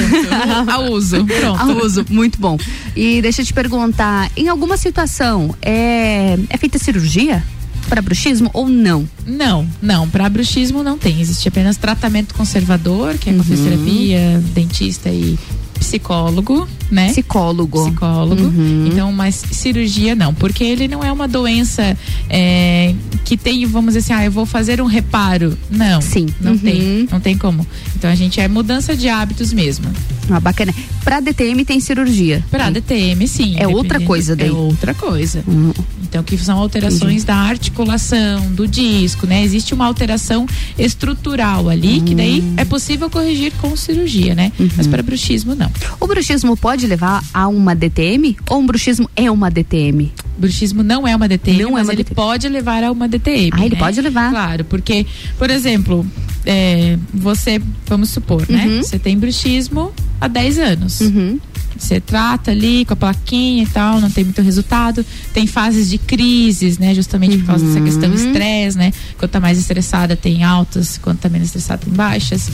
[0.68, 1.26] A uso.
[1.26, 1.62] Pronto.
[1.62, 2.58] A uso, muito bom.
[2.96, 7.44] E deixa eu te perguntar, em alguma situação é, é feita cirurgia
[7.88, 9.08] para bruxismo ou não?
[9.26, 10.08] Não, não.
[10.08, 11.20] Para bruxismo não tem.
[11.22, 13.44] Existe apenas tratamento conservador, que é com Uhum.
[13.44, 15.38] fisioterapia, dentista e
[15.80, 17.08] psicólogo, né?
[17.10, 17.86] Psicólogo.
[17.86, 18.44] Psicólogo.
[18.44, 18.88] Uhum.
[18.92, 21.98] Então, mas cirurgia não, porque ele não é uma doença
[22.30, 22.94] é,
[23.26, 25.58] que tem, vamos dizer assim, ah, eu vou fazer um reparo.
[25.70, 26.02] Não.
[26.02, 26.28] Sim.
[26.42, 26.58] Não Uhum.
[26.58, 27.08] tem.
[27.12, 27.66] Não tem como.
[27.96, 29.86] Então a gente é mudança de hábitos mesmo.
[30.30, 30.74] Ah, bacana.
[31.04, 32.44] Para DTM tem cirurgia.
[32.52, 33.56] Para DTM, sim.
[33.58, 34.50] É outra coisa daí.
[34.50, 35.44] É outra coisa.
[35.48, 35.72] Hum.
[36.10, 39.44] Então, que são alterações da articulação, do disco, né?
[39.44, 40.48] Existe uma alteração
[40.78, 42.54] estrutural ali, que daí Hum.
[42.58, 44.52] é possível corrigir com cirurgia, né?
[44.60, 44.70] Uhum.
[44.76, 45.72] Mas para bruxismo, não.
[46.00, 50.12] O bruxismo pode levar a uma DTM ou um bruxismo é uma DTM?
[50.38, 52.16] Bruxismo não é uma DTM, Não é mas uma ele DTM.
[52.16, 53.50] pode levar a uma DTM.
[53.54, 53.80] Ah, ele né?
[53.80, 54.30] pode levar.
[54.32, 55.06] Claro, porque,
[55.38, 56.06] por exemplo,
[56.46, 58.66] é, você, vamos supor, né?
[58.66, 58.82] Uhum.
[58.82, 61.02] Você tem bruxismo há 10 anos.
[61.02, 61.40] Uhum.
[61.80, 65.06] Você trata ali com a plaquinha e tal, não tem muito resultado.
[65.34, 66.94] Tem fases de crises, né?
[66.94, 68.92] Justamente por causa dessa questão do estresse, né?
[69.18, 72.50] Quanto tá mais estressada, tem altas, quanto tá menos estressada, tem baixas.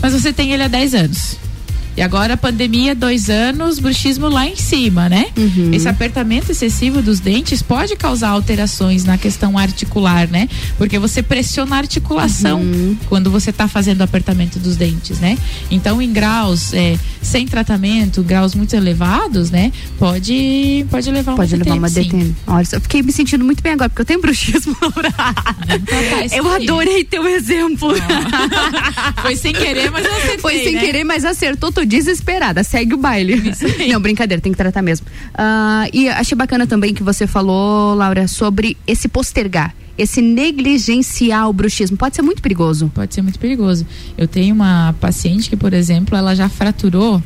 [0.00, 1.45] Mas você tem ele há 10 anos.
[1.96, 5.26] E agora a pandemia, dois anos, bruxismo lá em cima, né?
[5.36, 5.70] Uhum.
[5.72, 10.48] Esse apertamento excessivo dos dentes pode causar alterações na questão articular, né?
[10.76, 12.96] Porque você pressiona a articulação Uhum.
[13.08, 15.38] quando você está fazendo o apertamento dos dentes, né?
[15.70, 19.72] Então, em graus é, sem tratamento, graus muito elevados, né?
[19.98, 22.02] Pode, pode levar uma Pode levar uma sim.
[22.02, 22.36] DTM.
[22.46, 24.76] Olha, só fiquei me sentindo muito bem agora, porque eu tenho bruxismo,
[26.32, 26.62] Eu aí.
[26.64, 27.88] adorei teu exemplo.
[29.22, 30.80] Foi sem querer, mas eu acertei, Foi sem né?
[30.80, 31.72] querer, mas acertou.
[31.72, 32.62] Tô desesperada.
[32.62, 33.42] Segue o baile.
[33.88, 35.06] Não, brincadeira, tem que tratar mesmo.
[35.34, 39.74] Ah, e achei bacana também que você falou, Laura, sobre esse postergar.
[39.96, 41.96] Esse negligenciar o bruxismo.
[41.96, 42.90] Pode ser muito perigoso.
[42.94, 43.86] Pode ser muito perigoso.
[44.18, 47.22] Eu tenho uma paciente que, por exemplo, ela já fraturou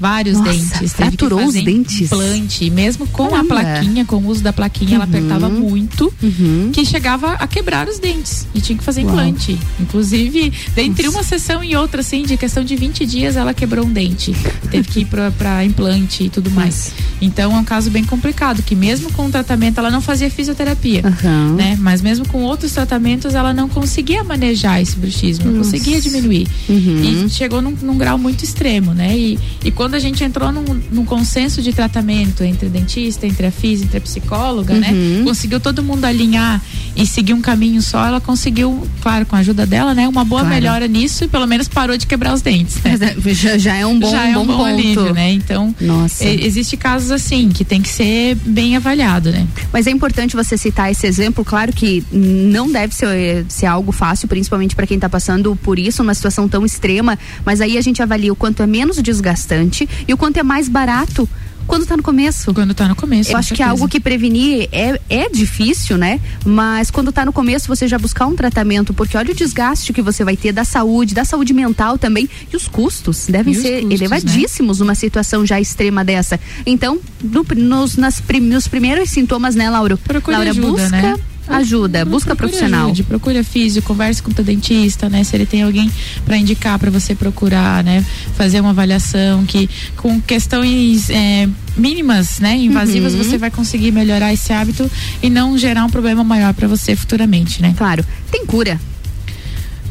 [0.00, 0.70] vários Nossa, dentes.
[0.70, 2.00] Teve que fraturou os dentes?
[2.02, 2.70] Implante.
[2.70, 3.54] Mesmo com Caramba.
[3.60, 5.10] a plaquinha, com o uso da plaquinha, ela Uhum.
[5.10, 6.70] apertava muito, Uhum.
[6.72, 8.46] que chegava a quebrar os dentes.
[8.54, 9.10] E tinha que fazer Uau.
[9.12, 9.58] implante.
[9.78, 13.92] Inclusive, dentre uma sessão e outra, assim, de questão de 20 dias, ela quebrou um
[13.92, 14.34] dente.
[14.70, 16.92] Teve que ir pra, pra implante e tudo mais.
[17.20, 21.02] Então é um caso bem complicado, que mesmo com o tratamento, ela não fazia fisioterapia.
[21.04, 21.54] Aham.
[21.54, 21.76] Né?
[21.78, 26.46] Mas mesmo com outros tratamentos, ela não conseguia manejar esse bruxismo, não conseguia diminuir.
[26.68, 27.26] Uhum.
[27.26, 29.16] E chegou num, num grau muito extremo, né?
[29.18, 33.50] E, e quando a gente entrou num, num consenso de tratamento entre dentista, entre a
[33.50, 34.90] física, entre a psicóloga, né?
[34.92, 35.24] Uhum.
[35.24, 36.60] Conseguiu todo mundo alinhar
[36.96, 40.06] e seguir um caminho só, ela conseguiu, claro, com a ajuda dela, né?
[40.08, 40.54] Uma boa Claro.
[40.54, 42.98] melhora nisso e pelo menos parou de quebrar os dentes, né?
[43.32, 44.66] Já, já é um bom, Já é um bom, bom ponto.
[44.68, 45.32] alívio, né?
[45.32, 46.24] Então, Nossa.
[46.24, 49.46] e- existe casos assim que tem que ser bem avaliado, né?
[49.72, 51.44] Mas é importante você citar esse exemplo.
[51.44, 56.02] Claro que não deve ser, ser algo fácil, principalmente para quem está passando por isso,
[56.02, 57.18] uma situação tão extrema.
[57.44, 60.68] Mas aí a gente avalia o quanto é menos desgastante e o quanto é mais
[60.68, 61.28] barato
[61.66, 62.52] Quando tá no começo.
[62.52, 63.30] Quando tá no começo.
[63.30, 66.18] Eu acho que é algo que prevenir é, é difícil, né?
[66.44, 70.02] Mas quando tá no começo, você já buscar um tratamento, porque olha o desgaste que
[70.02, 72.28] você vai ter da saúde, da saúde mental também.
[72.52, 74.84] E os custos devem ser custos, elevadíssimos né?
[74.84, 76.40] numa situação já extrema dessa.
[76.66, 79.96] Então, no, nos, nas, nos primeiros sintomas, né, Laura?
[79.96, 80.90] Procure Laura, ajuda, busca.
[80.90, 81.16] Né?
[81.50, 82.86] Ajuda, busca procura profissional.
[82.86, 85.24] Ajude, procura físico, converse com o teu dentista, né?
[85.24, 85.90] Se ele tem alguém
[86.24, 88.04] para indicar para você procurar, né?
[88.36, 92.56] Fazer uma avaliação que com questões é, mínimas, né?
[92.56, 93.22] Invasivas, Uhum.
[93.24, 94.90] você vai conseguir melhorar esse hábito
[95.22, 97.74] e não gerar um problema maior para você futuramente, né?
[97.76, 98.04] Claro.
[98.30, 98.78] Tem cura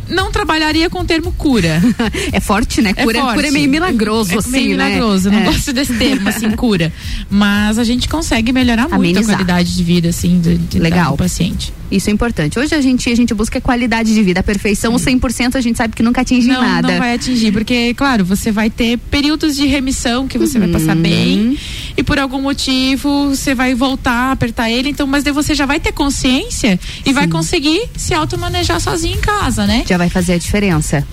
[0.10, 1.82] não trabalharia com o termo cura.
[2.32, 2.93] é forte, né?
[2.93, 3.36] Cura é, forte.
[3.36, 4.86] cura é meio milagroso, é assim, meio né?
[4.89, 5.32] milagroso.
[5.32, 5.43] Não É.
[5.45, 6.91] gosto desse termo, assim, cura.
[7.30, 9.36] Mas a gente consegue melhorar muito Amenizar.
[9.36, 11.12] a qualidade de vida, assim, do, de, Legal.
[11.12, 11.74] do paciente.
[11.91, 12.59] Isso é importante.
[12.59, 14.41] Hoje a gente, a gente busca qualidade de vida.
[14.41, 16.87] A perfeição, o 100%, a gente sabe que nunca atinge não, nada.
[16.87, 20.95] Não vai atingir, porque, claro, você vai ter períodos de remissão que você vai passar
[20.95, 21.01] Uhum.
[21.01, 21.57] bem
[21.97, 25.65] e por algum motivo você vai voltar a apertar ele, então, mas daí você já
[25.65, 29.83] vai ter consciência e vai conseguir se automanejar sozinho em casa, né?
[29.87, 31.05] Já vai fazer a diferença.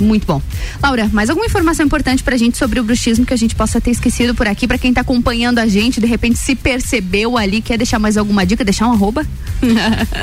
[0.00, 0.40] Muito bom.
[0.82, 3.90] Laura, mais alguma informação importante pra gente sobre o bruxismo que a gente possa ter
[3.90, 4.66] esquecido por aqui?
[4.66, 8.44] Pra quem tá acompanhando a gente, de repente se percebeu ali, quer deixar mais alguma
[8.44, 8.64] dica?
[8.64, 9.24] Deixar um arroba?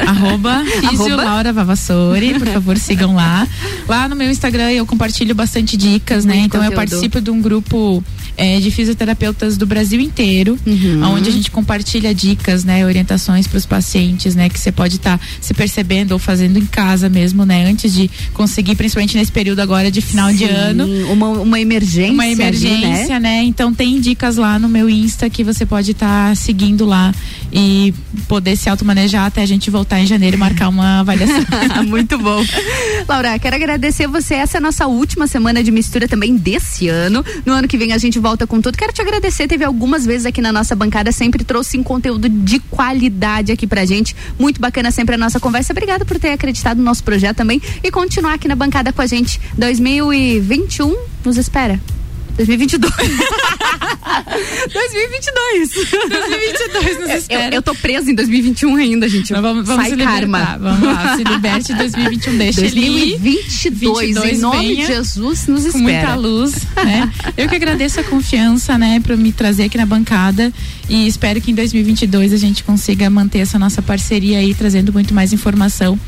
[0.06, 1.16] Arroba Arroba?
[1.24, 3.48] Laura Vavassori, por favor, sigam lá.
[3.88, 6.34] Lá no meu Instagram eu compartilho bastante dicas, né?
[6.36, 6.90] Muito Então eu conteúdo.
[6.90, 8.04] participo de um grupo
[8.38, 11.04] eh, de fisioterapeutas do Brasil inteiro, Uhum.
[11.16, 12.86] onde a gente compartilha dicas, né?
[12.86, 14.50] Orientações para os pacientes, né?
[14.50, 17.66] Que você pode estar se percebendo ou fazendo em casa mesmo, né?
[17.70, 21.12] Antes de conseguir, principalmente nesse período agora de final de Sim, ano.
[21.12, 22.14] Uma, uma emergência.
[22.14, 23.44] Uma ali, emergência, né?
[23.44, 27.14] Então tem dicas lá no meu Insta que você pode estar seguindo lá
[27.52, 27.94] e
[28.28, 31.44] poder se automanejar até a gente voltar em janeiro e marcar uma avaliação.
[31.88, 32.44] Muito bom.
[33.08, 34.36] Laura, quero agradecer você.
[34.36, 37.24] Essa é a nossa última semana de mistura também desse ano.
[37.46, 38.78] No ano que vem a gente volta com tudo.
[38.78, 39.48] Quero te agradecer.
[39.48, 43.86] Teve algumas vezes aqui na nossa bancada, sempre trouxe um conteúdo de qualidade aqui pra
[43.86, 44.16] gente.
[44.38, 45.74] Muito bacana sempre a nossa conversa.
[45.74, 49.08] Obrigada por ter acreditado no nosso projeto também e continuar aqui na bancada com a
[49.08, 49.40] gente.
[49.58, 51.80] 2021 nos espera.
[52.40, 52.94] 2022.
[54.74, 55.70] 2022.
[56.10, 57.46] 2022 nos Eu- espera.
[57.48, 59.32] Eu, eu tô presa em 2021 ainda, gente.
[59.34, 60.20] Mas vamos, vamos Sai se libertar.
[60.22, 60.58] karma.
[60.60, 63.20] Vamos lá, se liberte 2021, deixa ele ir.
[63.20, 65.82] 2022, em nome de Jesus, nos com espera.
[65.82, 67.12] muita luz, né?
[67.36, 70.52] Eu que agradeço a confiança, né, para me trazer aqui na bancada
[70.88, 75.14] e espero que em 2022 a gente consiga manter essa nossa parceria aí, trazendo muito
[75.14, 76.00] mais informação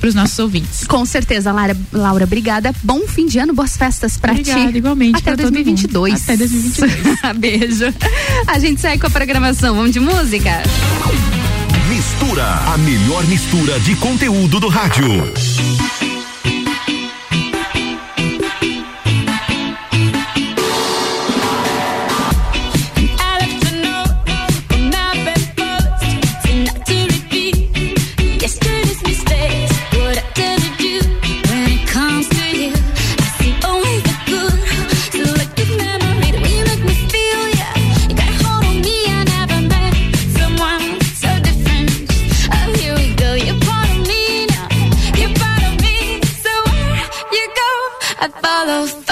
[0.00, 0.84] para os nossos ouvintes.
[0.86, 2.74] Com certeza, Laura, Laura, obrigada.
[2.82, 4.78] Bom fim de ano, boas festas pra Obrigada, ti.
[4.78, 6.12] igualmente Até pra todo 2022.
[6.12, 6.22] mundo.
[6.22, 7.18] Até 2022.
[7.38, 7.94] Beijo.
[8.46, 9.74] A gente segue com a programação.
[9.74, 10.62] Vamos de música?
[11.88, 15.06] Mistura, a melhor mistura de conteúdo do rádio.
[48.66, 49.05] Follow,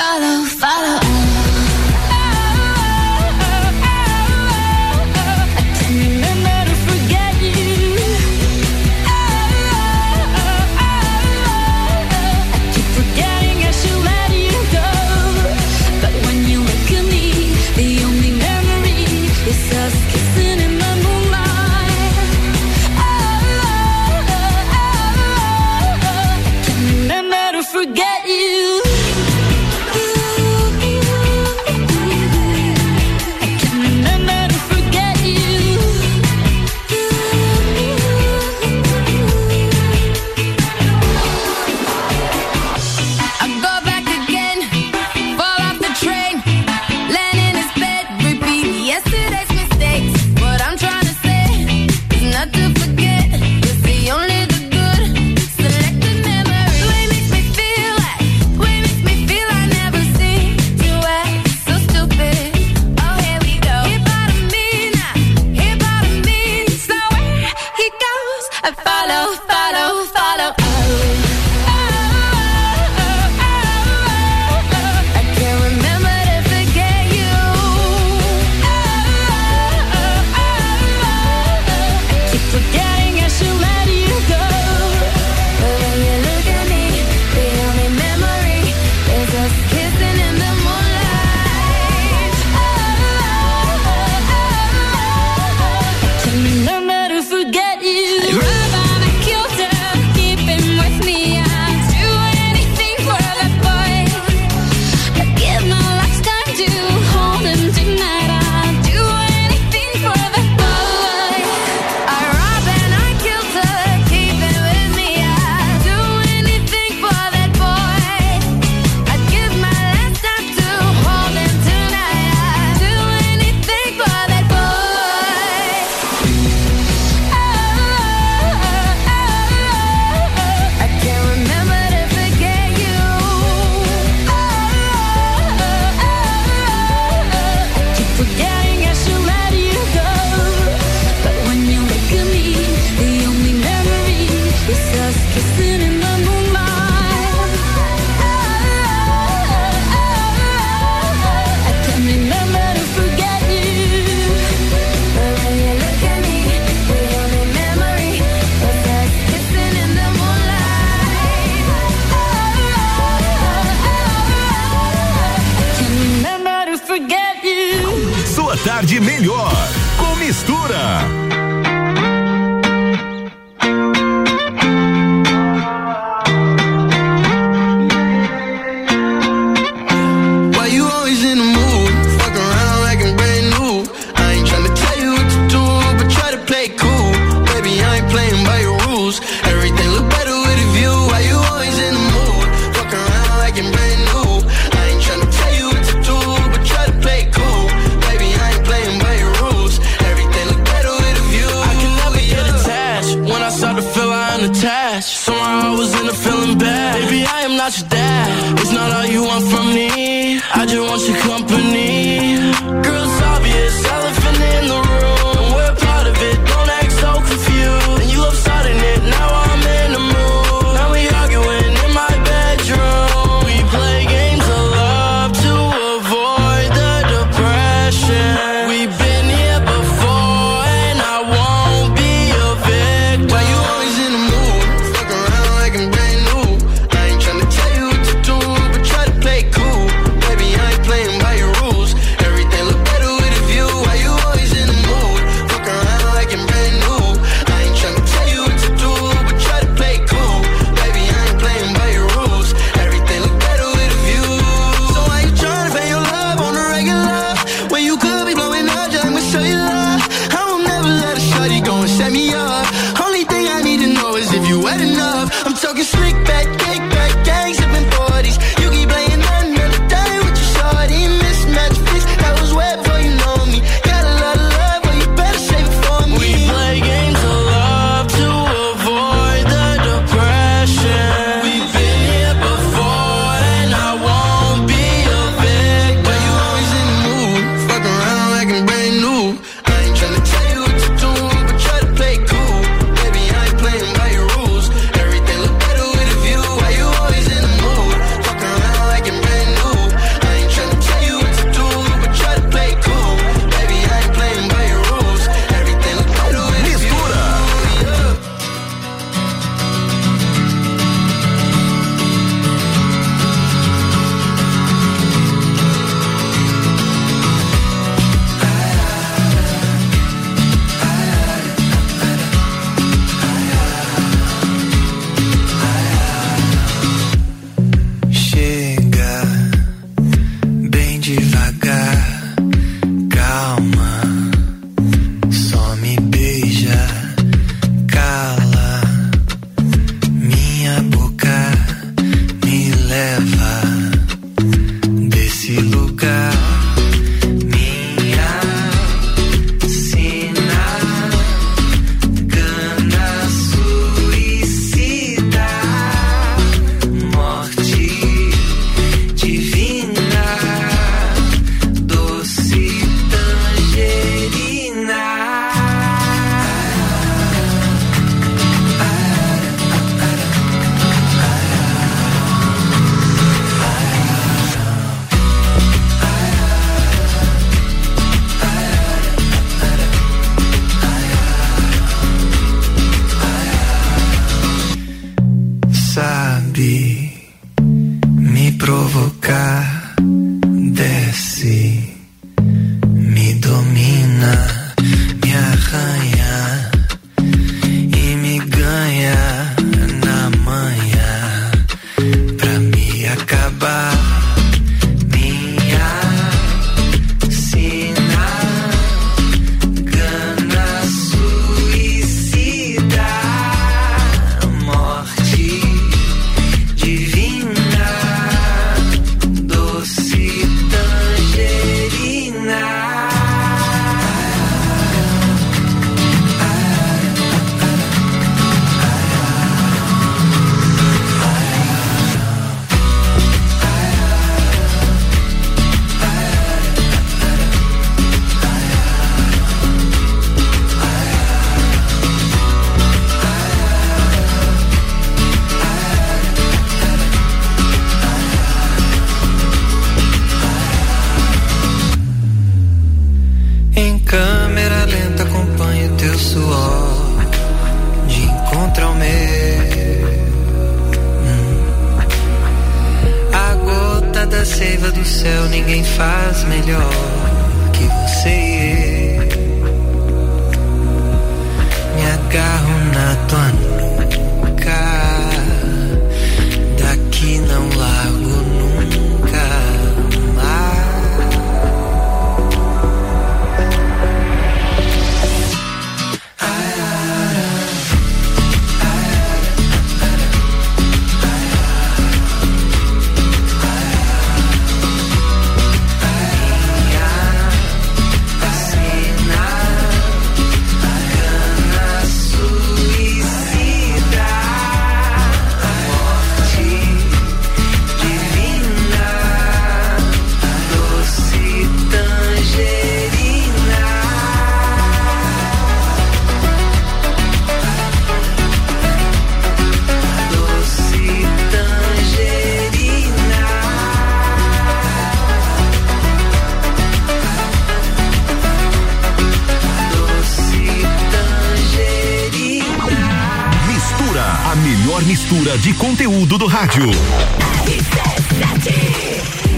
[535.95, 536.90] conteúdo do rádio.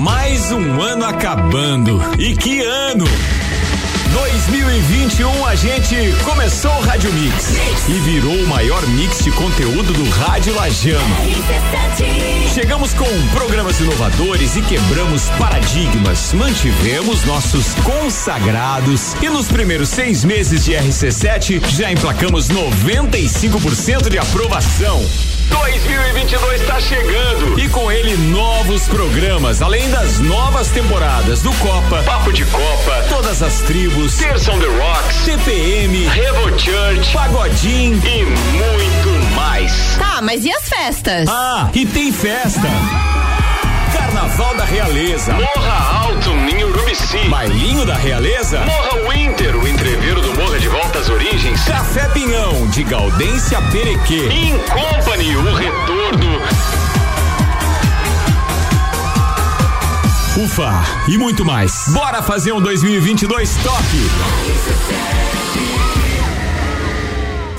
[0.00, 2.00] Mais um ano acabando.
[2.18, 3.04] E que ano!
[4.14, 5.94] 2021 a gente
[6.24, 7.54] começou o Rádio Mix
[7.86, 11.16] e virou o maior mix de conteúdo do Rádio Lajano.
[12.54, 16.32] Chegamos com programas inovadores e quebramos paradigmas.
[16.32, 25.04] Mantivemos nossos consagrados e nos primeiros seis meses de RC7 já emplacamos 95% de aprovação.
[25.50, 32.32] 2022 está chegando e com ele novos programas, além das novas temporadas do Copa, Papo
[32.32, 39.34] de Copa, Todas as Tribos, Terça on the Rocks, CPM, Revo Church, Pagodim e muito
[39.34, 39.96] mais.
[39.98, 41.28] Tá, mas e as festas?
[41.28, 42.68] Ah, e tem festa.
[43.92, 45.32] Carnaval da Realeza.
[45.34, 47.28] Morra Alto, em Urubici.
[47.28, 48.60] Bailinho da Realeza.
[48.60, 51.62] Morra Winter, o entreveiro do Morra de Volta às Origens.
[51.62, 54.28] Café Pinhão, de Gaudência Perequê.
[54.28, 56.40] In Company, o retorno.
[60.36, 61.84] Ufa, e muito mais.
[61.88, 63.84] Bora fazer um 2022 top.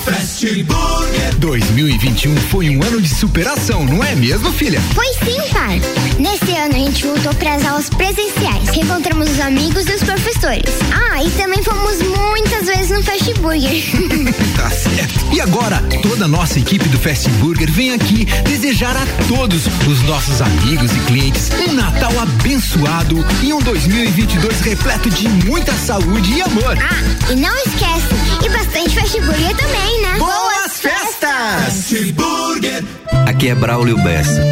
[0.04, 4.82] Fast Burger 2021 foi um ano de superação, não é mesmo, filha?
[4.96, 5.80] Foi sim, pai.
[6.18, 8.68] Nesse ano a gente voltou para as aulas presenciais.
[8.70, 10.74] Reencontramos os amigos e os professores.
[10.92, 13.72] Ah, e também fomos muitas vezes no Fast Burger.
[14.56, 15.34] Tá certo.
[15.34, 20.02] E agora, toda a nossa equipe do Fast Burger vem aqui desejar a todos os
[20.04, 26.42] nossos amigos e clientes um Natal abençoado e um 2022 repleto de muita saúde e
[26.42, 26.78] amor.
[26.80, 30.18] Ah, e não esquece, e bastante Fast Burger também, né?
[30.20, 31.66] Boas festas!
[31.66, 32.84] Fast Burger!
[33.28, 34.44] Aqui é Braulio Bessa.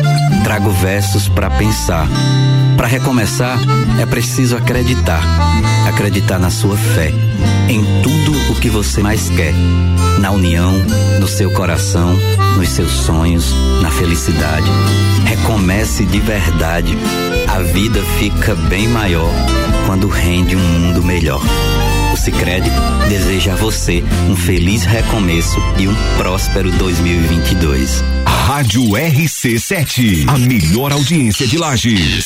[0.44, 2.08] Trago versos para pensar.
[2.80, 3.60] Para recomeçar,
[4.00, 5.22] é preciso acreditar.
[5.90, 7.12] Acreditar na sua fé,
[7.68, 9.54] em tudo o que você mais quer.
[10.22, 10.72] Na união,
[11.20, 12.18] no seu coração,
[12.56, 14.72] nos seus sonhos, na felicidade.
[15.26, 16.98] Recomece de verdade.
[17.50, 19.30] A vida fica bem maior
[19.86, 21.42] quando rende um mundo melhor.
[22.14, 22.72] O Sicredi
[23.10, 28.06] deseja a você um feliz recomeço e um próspero 2022.
[28.26, 32.26] Rádio RC7, a melhor audiência de Lages.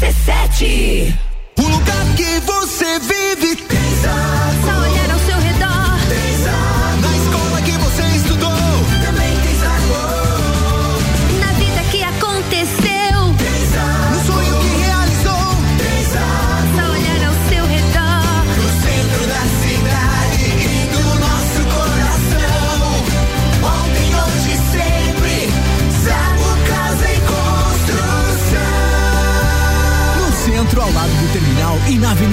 [0.00, 1.29] RC7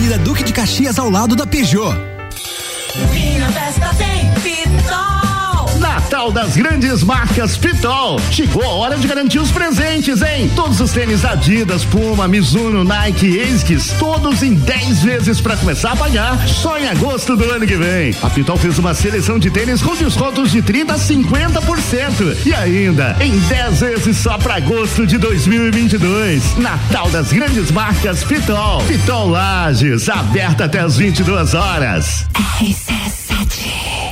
[0.07, 2.16] Avenida Duque de Caxias, ao lado da Peugeot.
[6.17, 8.19] Natal das grandes marcas Pitol.
[8.31, 10.49] Chegou a hora de garantir os presentes, hein?
[10.55, 15.95] Todos os tênis Adidas, Puma, Mizuno, Nike, Esquis, todos em 10 vezes para começar a
[15.95, 18.15] pagar só em agosto do ano que vem.
[18.23, 23.15] A Pitol fez uma seleção de tênis com descontos de 30 a 50% e ainda
[23.21, 26.57] em 10 vezes só para agosto de 2022.
[26.57, 28.81] Natal das grandes marcas Pitol.
[28.87, 32.25] Pitol Lages, aberta até as 22 horas.
[32.59, 34.06] RC7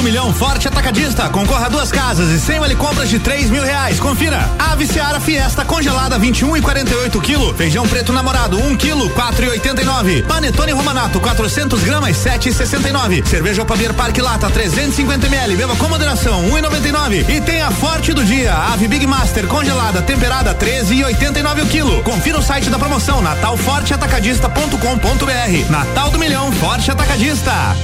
[0.00, 1.28] Minuto Milhão Forte Atacadista.
[1.28, 4.00] Concorra a duas casas e sem vale compras de três mil reais.
[4.00, 4.50] Confira.
[4.58, 7.54] Ave Seara Fiesta congelada 21 e 48 quilo.
[7.54, 10.22] Feijão preto namorado 1 quilo 4 e 89.
[10.22, 13.22] Panetone Romanato 400 gramas 7 e 69.
[13.26, 15.56] Cerveja Opabier Parque Lata 350 ml.
[15.56, 17.26] Beba com moderação 1 um e 99.
[17.28, 18.54] E tem a forte do dia.
[18.54, 22.02] Ave Big Master congelada temperada 13 e 89 o quilo.
[22.02, 25.70] Confira o site da promoção natalforteatacadista.com.br.
[25.70, 27.76] Natal do Milhão Forte Atacadista.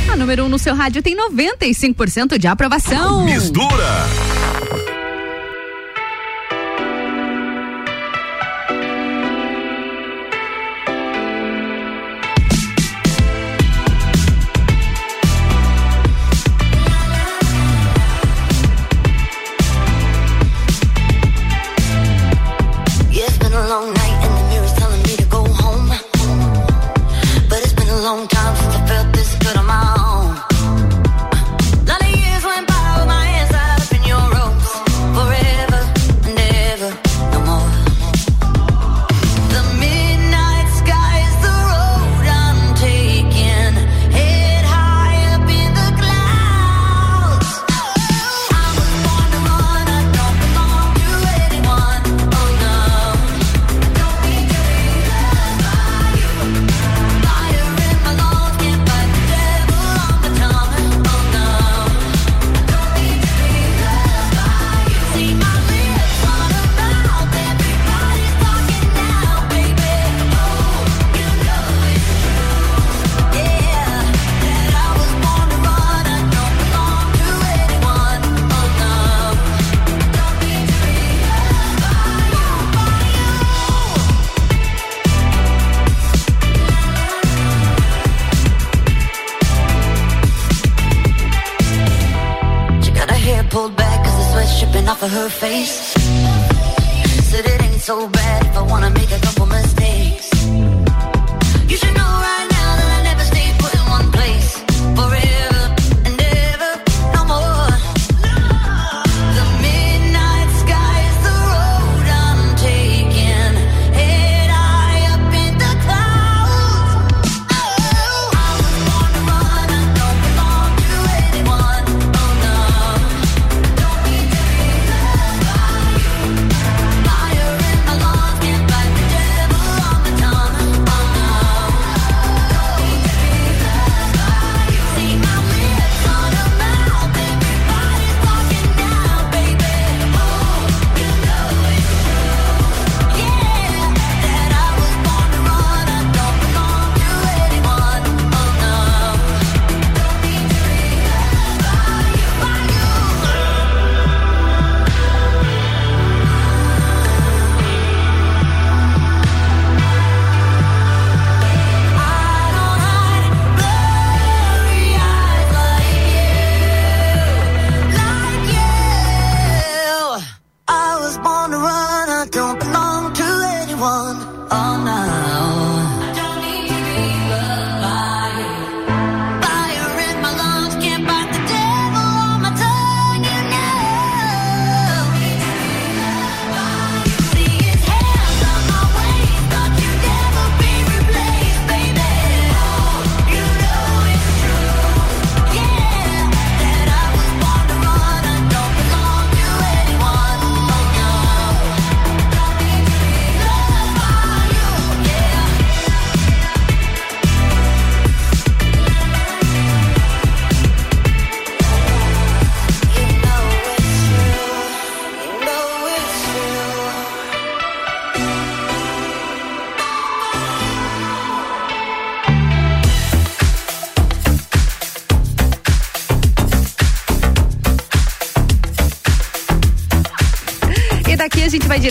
[0.09, 3.25] A número 1 um no seu rádio tem 95% de aprovação.
[3.25, 4.07] Mistura.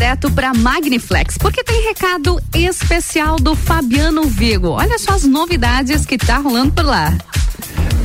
[0.07, 4.69] Direto para Magniflex, porque tem recado especial do Fabiano Vigo.
[4.69, 7.13] Olha só as novidades que tá rolando por lá.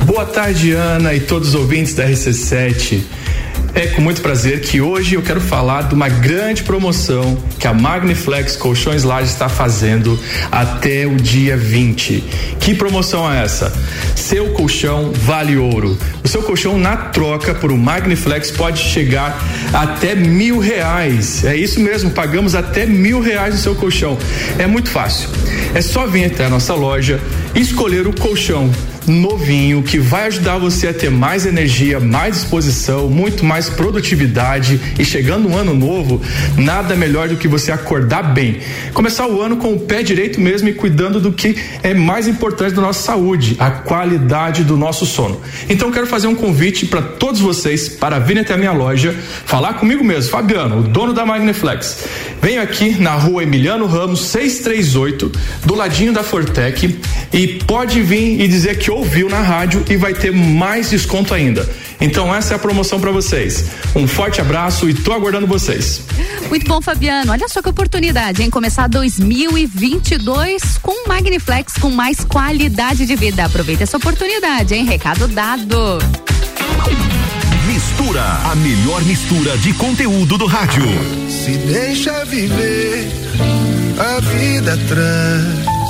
[0.04, 3.02] Boa tarde, Ana e todos os ouvintes da RC7.
[3.74, 7.72] É com muito prazer que hoje eu quero falar de uma grande promoção que a
[7.72, 10.18] Magniflex Colchões Lages está fazendo
[10.50, 12.22] até o dia 20.
[12.60, 13.72] Que promoção é essa?
[14.14, 15.98] Seu colchão vale ouro.
[16.22, 19.42] O seu colchão na troca por um Magniflex pode chegar
[19.72, 21.42] até mil reais.
[21.42, 24.18] É isso mesmo, pagamos até mil reais no seu colchão.
[24.58, 25.30] É muito fácil.
[25.74, 27.18] É só vir até a nossa loja
[27.54, 28.70] e escolher o colchão
[29.06, 35.04] novinho que vai ajudar você a ter mais energia, mais disposição, muito mais produtividade e
[35.04, 36.20] chegando um ano novo,
[36.56, 38.60] nada melhor do que você acordar bem.
[38.94, 42.74] Começar o ano com o pé direito mesmo e cuidando do que é mais importante
[42.74, 45.40] da nossa saúde, a qualidade do nosso sono.
[45.68, 49.14] Então quero fazer um convite para todos vocês para virem até a minha loja,
[49.44, 52.04] falar comigo mesmo, Fabiano, o dono da Magniflex.
[52.40, 55.32] Venho aqui na rua Emiliano Ramos 638,
[55.64, 56.98] do ladinho da Fortec,
[57.32, 61.68] e pode vir e dizer que ouviu na rádio e vai ter mais desconto ainda.
[62.00, 63.66] Então essa é a promoção para vocês.
[63.94, 66.02] Um forte abraço e tô aguardando vocês.
[66.48, 67.32] Muito bom, Fabiano.
[67.32, 68.50] Olha só que oportunidade, hein?
[68.50, 73.44] Começar 2022 com Magniflex com mais qualidade de vida.
[73.44, 74.84] Aproveita essa oportunidade, hein?
[74.84, 75.98] Recado dado.
[77.66, 80.84] Mistura, a melhor mistura de conteúdo do rádio.
[81.28, 83.08] Se deixa viver,
[83.98, 85.81] a vida traz.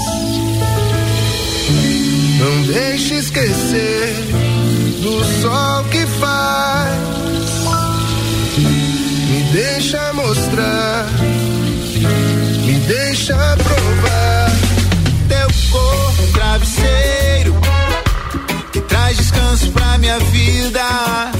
[2.42, 4.16] Não deixe esquecer
[5.00, 6.92] do sol que faz.
[9.30, 11.06] Me deixa mostrar,
[12.66, 14.50] me deixa provar.
[15.28, 17.54] Teu corpo, travesseiro
[18.72, 21.30] que traz descanso pra minha vida.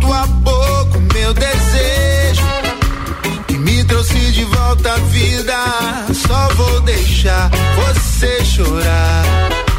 [0.00, 2.42] Tua boca, meu desejo
[3.48, 5.58] que me trouxe de volta à vida.
[6.26, 9.71] Só vou deixar você chorar.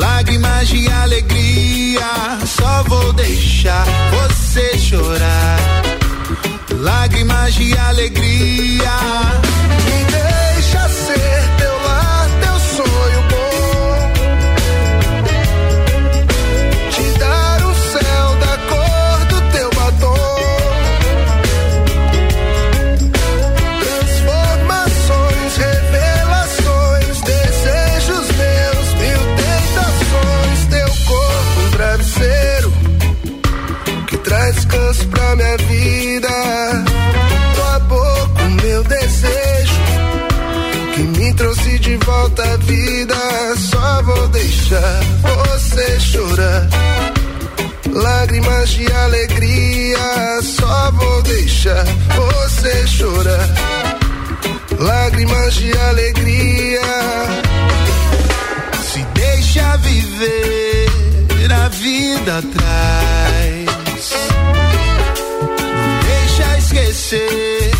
[0.00, 5.58] Lágrimas de alegria, só vou deixar você chorar.
[6.70, 8.90] Lágrimas de alegria.
[42.38, 43.14] À vida.
[43.56, 46.68] Só vou deixar você chorar.
[47.92, 51.84] Lágrimas de alegria, só vou deixar
[52.16, 53.48] você chorar.
[54.78, 56.80] Lágrimas de alegria.
[58.82, 60.86] Se deixa viver,
[61.52, 64.12] a vida traz.
[65.60, 67.70] Não deixa esquecer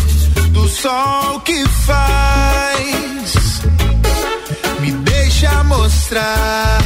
[0.51, 2.80] do sol que faz.
[5.91, 6.79] Mostrar,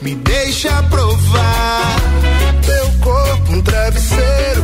[0.00, 1.96] me deixa provar.
[2.64, 4.62] Teu corpo, um travesseiro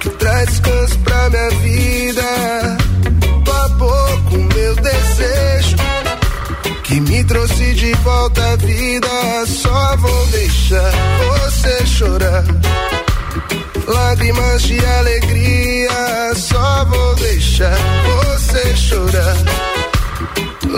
[0.00, 2.76] que traz descanso pra minha vida.
[3.44, 5.76] Tua boca, o meu desejo
[6.82, 9.08] que me trouxe de volta à vida.
[9.46, 12.44] Só vou deixar você chorar.
[13.86, 19.71] Lágrimas de alegria, só vou deixar você chorar.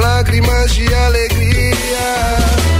[0.04, 2.73] Lágrimas de alegria.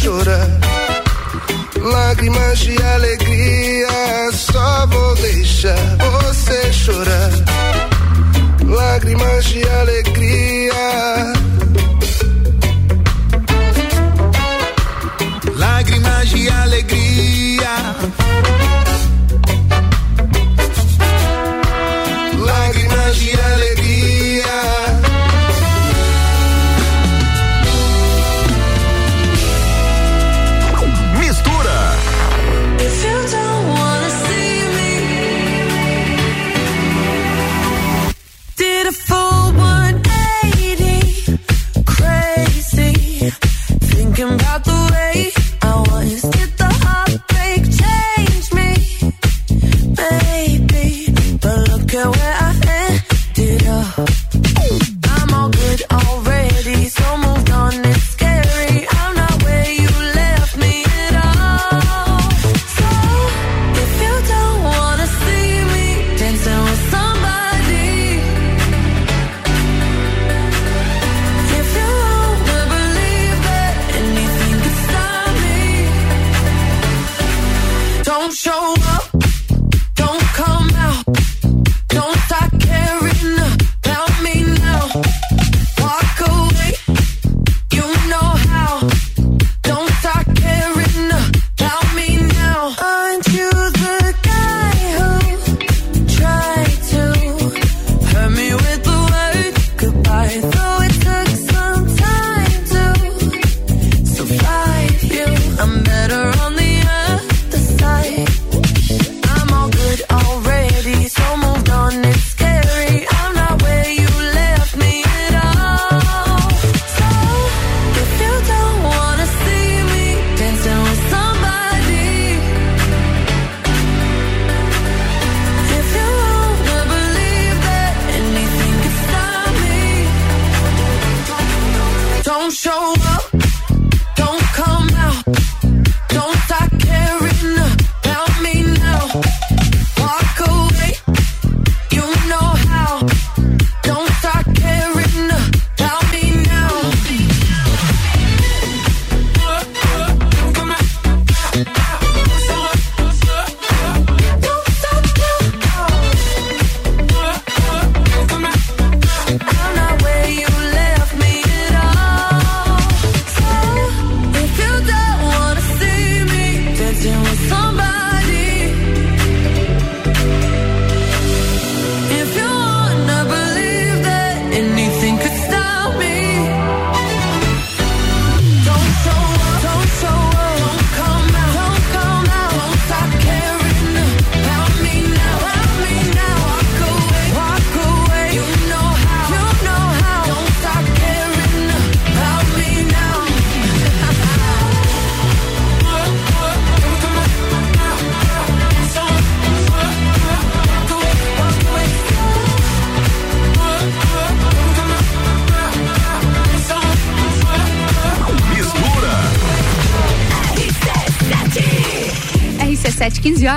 [0.00, 0.48] chorar,
[1.76, 3.19] lágrimas de alegria.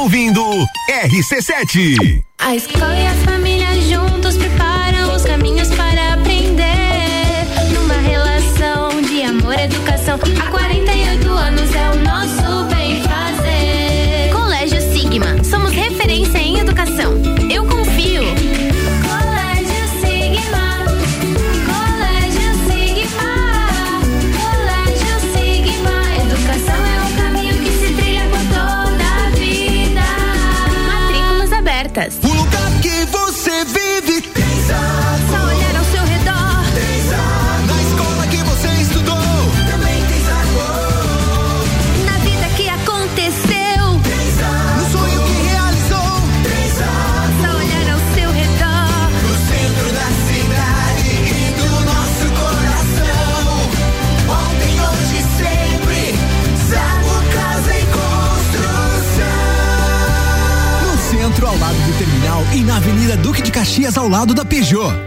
[0.00, 0.42] ouvindo
[0.90, 2.22] RC7.
[2.38, 3.45] A escola e a família
[64.66, 65.05] Peugeot.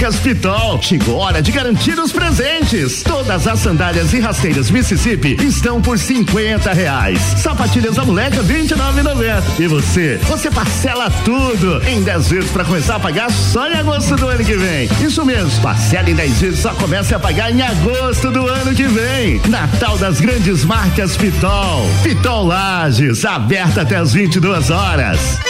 [0.00, 0.80] Marcas Pitol.
[0.80, 3.02] Chegou hora de garantir os presentes.
[3.02, 7.20] Todas as sandálias e rasteiras Mississippi estão por 50 reais.
[7.36, 9.42] Sapatilhas da moleca 29,90.
[9.58, 10.18] E você?
[10.26, 14.42] Você parcela tudo em 10 vezes para começar a pagar só em agosto do ano
[14.42, 14.88] que vem.
[15.04, 18.84] Isso mesmo, parcela em 10 vezes só começa a pagar em agosto do ano que
[18.84, 19.38] vem.
[19.48, 21.86] Natal das grandes marcas Pitol.
[22.02, 25.49] Pitol Lages, aberta até as 22 horas.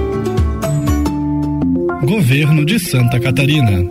[2.03, 3.85] Governo de Santa Catarina.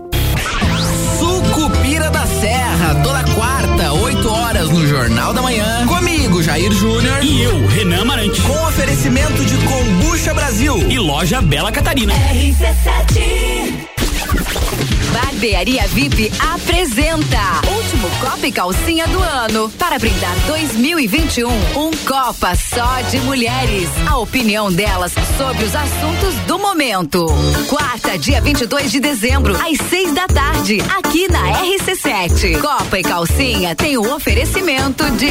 [1.19, 5.87] Sucupira da Serra, toda quarta, 8 horas no Jornal da Manhã.
[5.87, 7.24] Comigo, Jair Júnior.
[7.24, 8.41] E eu, Renan Marante.
[8.43, 10.77] Com oferecimento de Combucha Brasil.
[10.91, 12.12] E loja Bela Catarina.
[12.12, 13.60] RC7
[15.12, 17.39] Barbearia VIP apresenta
[17.77, 19.70] Último Copa e Calcinha do ano.
[19.78, 23.89] Para brindar 2021, um Copa só de mulheres.
[24.09, 27.27] A opinião delas sobre os assuntos do momento.
[27.69, 32.61] Quarta, dia 22 de dezembro, às seis da tarde, aqui na RC7.
[32.61, 35.31] Copa e Calcinha tem o oferecimento de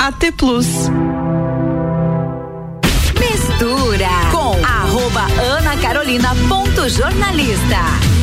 [0.00, 0.66] AT Plus.
[3.20, 5.26] Mistura com arroba
[5.58, 8.19] Ana Carolina ponto jornalista.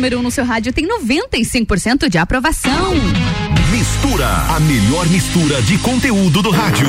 [0.00, 2.94] Número 1 um no seu rádio tem 95% de aprovação.
[3.70, 6.88] Mistura, a melhor mistura de conteúdo do rádio.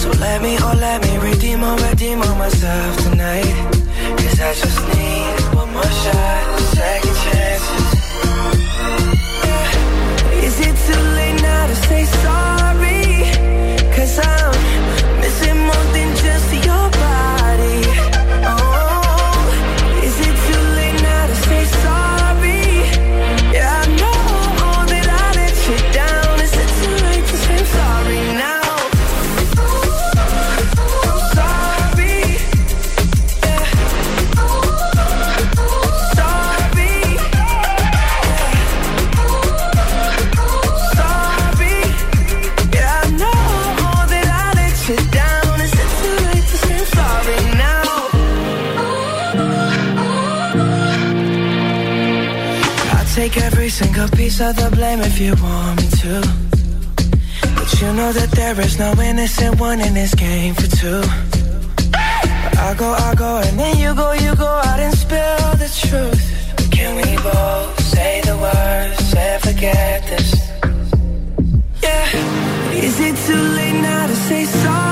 [0.00, 3.44] So let me, oh let me redeem or redeem on myself tonight.
[4.16, 7.86] Cause I just need one more shot, second chances.
[9.44, 10.46] Yeah.
[10.46, 13.04] Is it too late now to say sorry?
[13.94, 14.69] Cause I'm
[53.80, 56.14] take single piece of the blame if you want me to.
[57.56, 61.02] But you know that there is no innocent one in this game for two.
[62.68, 66.22] I go, I go, and then you go, you go out and spill the truth.
[66.70, 70.30] Can we both say the words and forget this?
[71.82, 72.84] Yeah.
[72.86, 74.89] Is it too late now to say sorry?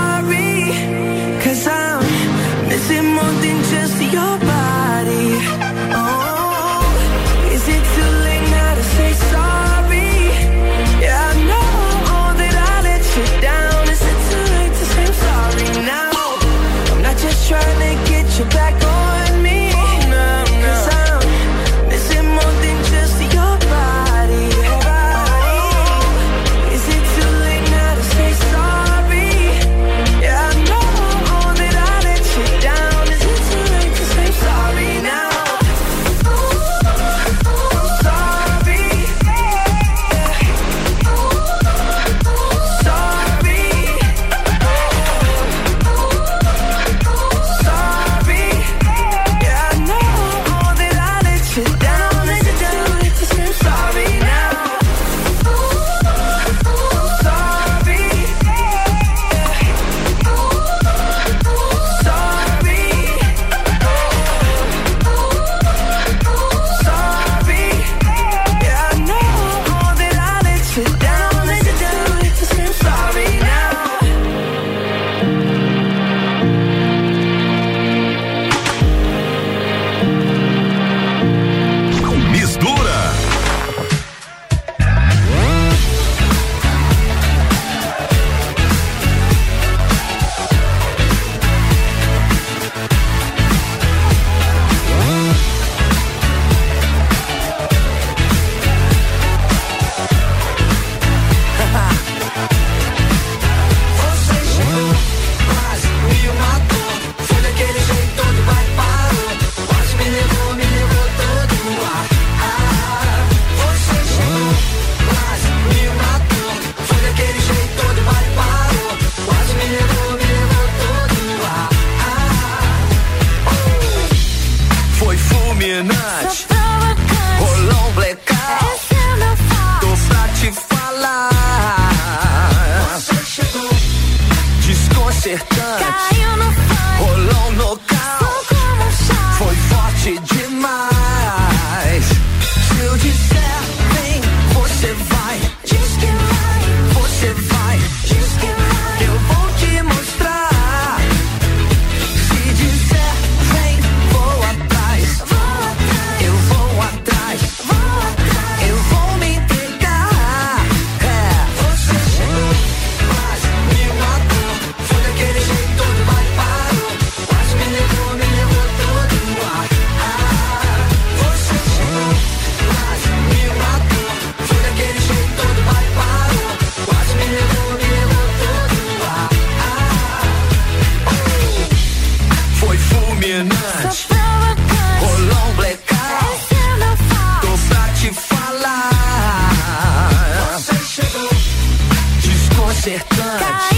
[192.89, 193.78] sertante.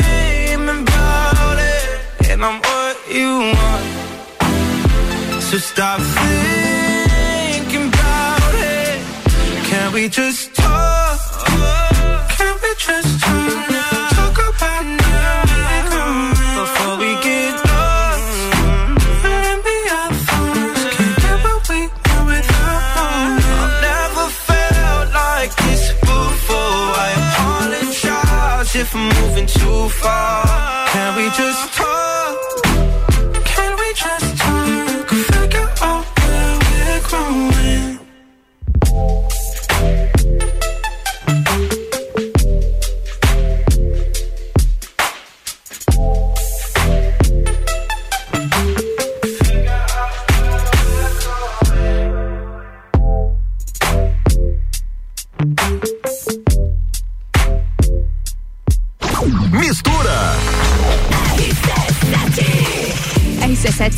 [3.13, 3.83] you want.
[5.41, 9.01] So stop thinking about it.
[9.69, 11.19] Can we just talk?
[12.37, 15.43] Can we just talk about now.
[16.57, 18.41] Before we get lost
[19.65, 19.77] be.
[20.31, 22.95] Can't get what we want without.
[23.61, 26.85] I've never felt like this before.
[27.05, 30.87] I apologize if I'm moving too far.
[30.93, 32.20] Can we just talk?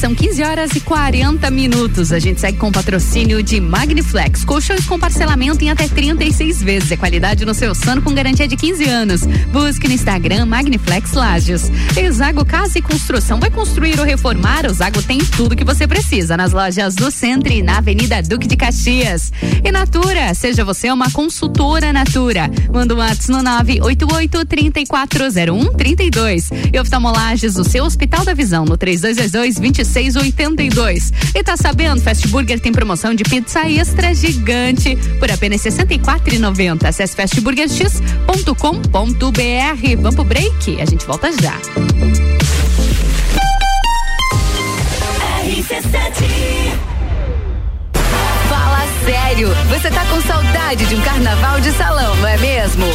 [0.04, 2.12] São 15 horas e 40 minutos.
[2.12, 4.44] A gente segue com o patrocínio de Magniflex.
[4.44, 6.92] Colchões com parcelamento em até 36 vezes.
[6.92, 9.22] É qualidade no seu sono com garantia de 15 anos.
[9.54, 11.72] Busque no Instagram Magniflex Lages.
[11.96, 13.40] Exago Casa e Construção.
[13.40, 14.66] Vai construir ou reformar?
[14.66, 18.46] O Zago tem tudo que você precisa nas lojas do Centro e na Avenida Duque
[18.46, 19.32] de Caxias.
[19.64, 22.52] E Natura, seja você uma consultora Natura.
[22.74, 26.50] Manda um WhatsApp no 988 3401 32.
[26.74, 29.60] E oftalmolages do seu Hospital da Visão no 3222
[29.94, 31.14] 2682.
[31.36, 36.86] E tá sabendo, Fast Burger tem promoção de pizza extra gigante por apenas R$ 64,90.
[36.86, 39.96] Acesse fastburgerx.com.br.
[39.98, 40.82] Vamos pro break?
[40.82, 41.54] A gente volta já.
[48.50, 52.86] Fala sério, você tá com saudade de um carnaval de salão, não é mesmo?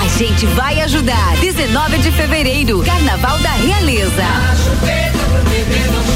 [0.00, 1.36] A gente vai ajudar.
[1.40, 4.24] 19 de fevereiro, Carnaval da Realeza.
[5.68, 6.15] tenemos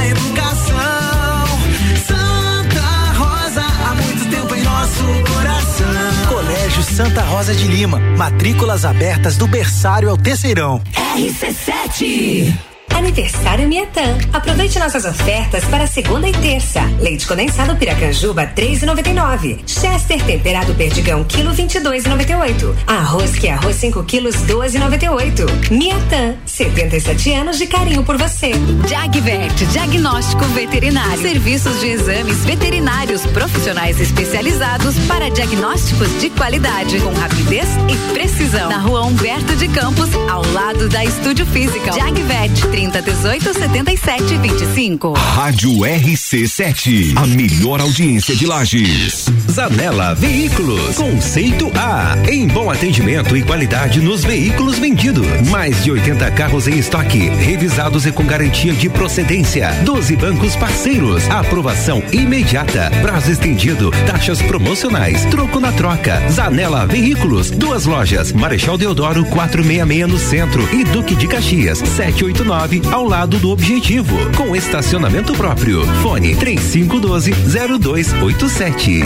[6.91, 7.99] Santa Rosa de Lima.
[8.17, 10.81] Matrículas abertas do berçário ao terceirão.
[11.15, 14.17] RC7 Aniversário Miatã.
[14.33, 16.81] Aproveite nossas ofertas para segunda e terça.
[16.99, 19.59] Leite condensado Piracanjuba 3,99.
[19.65, 22.75] Chester temperado Perdigão quilo 22,98.
[22.85, 25.71] Arroz que é arroz 5 quilos 12,98.
[25.71, 26.35] Miatã.
[26.45, 28.51] 77 anos de carinho por você.
[28.87, 31.21] Jagvet, diagnóstico veterinário.
[31.21, 38.69] Serviços de exames veterinários profissionais especializados para diagnósticos de qualidade, com rapidez e precisão.
[38.69, 41.91] Na rua Humberto de Campos, ao lado da Estúdio Física.
[41.93, 45.13] Jagvet, 30 18 77 25.
[45.13, 49.25] Rádio RC7, a melhor audiência de Lages.
[49.49, 55.25] Zanela Veículos, conceito A, em bom atendimento e qualidade nos veículos vendidos.
[55.49, 59.71] Mais de 80 carros em estoque, revisados e com garantia de procedência.
[59.83, 66.21] 12 bancos parceiros, aprovação imediata, prazo estendido, taxas promocionais, troco na troca.
[66.29, 73.03] Zanela Veículos, duas lojas, Marechal Deodoro 466 no centro e Duque de Caxias 789 ao
[73.03, 75.83] lado do Objetivo, com estacionamento próprio.
[76.01, 79.03] Fone 3512-0287.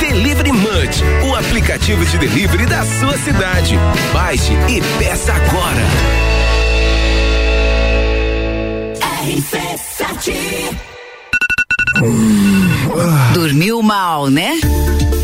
[0.00, 3.78] Delivery Munch, o aplicativo de delivery da sua cidade.
[4.12, 5.80] Baixe e peça agora.
[13.34, 14.58] Dormiu mal, né?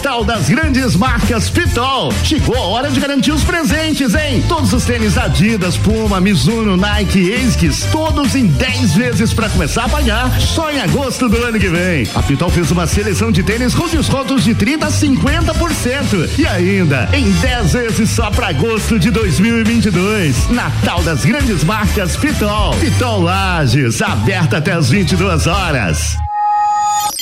[0.00, 2.10] Natal das grandes marcas Pitol.
[2.24, 4.42] Chegou a hora de garantir os presentes, hein?
[4.48, 9.88] Todos os tênis Adidas, Puma, Mizuno, Nike ASICS, todos em 10 vezes para começar a
[9.90, 12.08] pagar só em agosto do ano que vem.
[12.14, 17.06] A Pitol fez uma seleção de tênis com descontos de 30 a 50% e ainda
[17.12, 20.48] em 10 vezes só para agosto de 2022.
[20.48, 22.74] Natal das grandes marcas Pitol.
[22.76, 26.16] Pitol Lages, aberta até as 22 horas.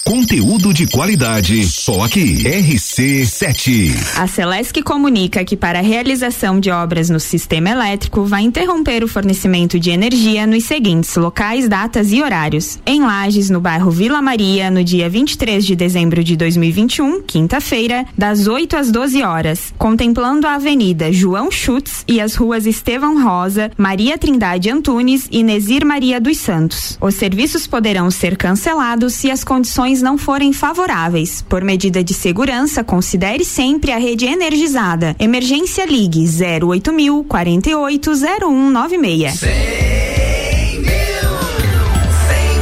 [0.05, 2.43] Conteúdo de qualidade, só aqui.
[2.45, 3.95] RC7.
[4.17, 9.09] A Celesc comunica que para a realização de obras no sistema elétrico vai interromper o
[9.09, 12.79] fornecimento de energia nos seguintes locais, datas e horários.
[12.87, 18.47] Em Lages, no bairro Vila Maria, no dia 23 de dezembro de 2021, quinta-feira, das
[18.47, 24.17] 8 às 12 horas, contemplando a Avenida João Schutz e as ruas Estevão Rosa, Maria
[24.17, 26.97] Trindade Antunes e Nesir Maria dos Santos.
[27.01, 31.43] Os serviços poderão ser cancelados se as condições não forem favoráveis.
[31.49, 35.17] Por medida de segurança, considere sempre a rede energizada.
[35.19, 36.25] Emergência Ligue
[36.63, 39.41] 08000 480196.
[39.41, 39.49] 100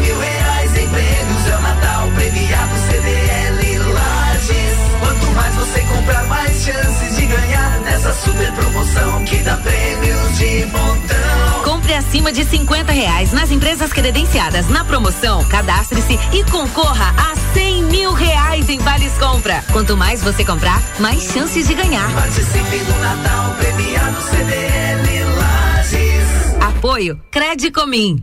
[0.02, 1.56] mil reais em prêmios é
[5.94, 10.95] comprar, mais chances de ganhar nessa super promoção que dá prêmios de montão.
[12.16, 15.46] Acima de 50 reais nas empresas credenciadas na promoção.
[15.50, 19.62] Cadastre-se e concorra a 100 mil reais em vales compra.
[19.70, 22.10] Quanto mais você comprar, mais chances de ganhar.
[22.14, 26.54] Participe do Natal premiado CDL Lages.
[26.58, 28.22] Apoio Credicomim.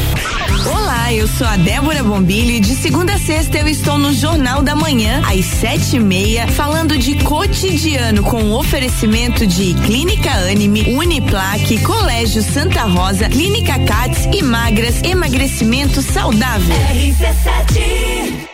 [1.21, 4.75] Eu sou a Débora Bombilho e de segunda a sexta eu estou no Jornal da
[4.75, 12.41] Manhã, às sete e meia, falando de cotidiano com oferecimento de Clínica Anime, Uniplaque, Colégio
[12.41, 16.75] Santa Rosa, Clínica Cats e Magras, emagrecimento saudável.
[16.75, 18.47] RC7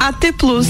[0.00, 0.68] AT Plus.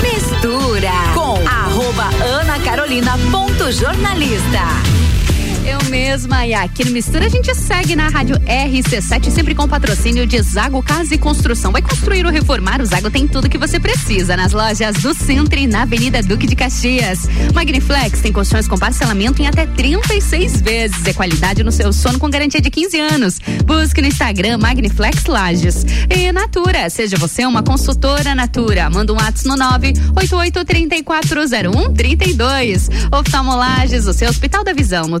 [0.00, 4.97] Mistura com arroba Ana Carolina ponto jornalista.
[5.68, 10.26] Eu mesma e aqui no Mistura a gente segue na rádio RC7, sempre com patrocínio
[10.26, 11.70] de Zago Casa e Construção.
[11.70, 15.58] Vai construir ou reformar, o Zago tem tudo que você precisa nas lojas do Centro
[15.58, 17.28] e na Avenida Duque de Caxias.
[17.52, 21.06] Magniflex tem colchões com parcelamento em até 36 vezes.
[21.06, 23.38] É qualidade no seu sono com garantia de 15 anos.
[23.66, 25.84] Busque no Instagram Magniflex Lages.
[26.08, 28.88] E Natura, seja você uma consultora Natura.
[28.88, 29.56] Manda um WhatsApp no
[30.14, 32.88] 988340132.
[33.12, 35.20] Oftalmolages, o seu Hospital da Visão, no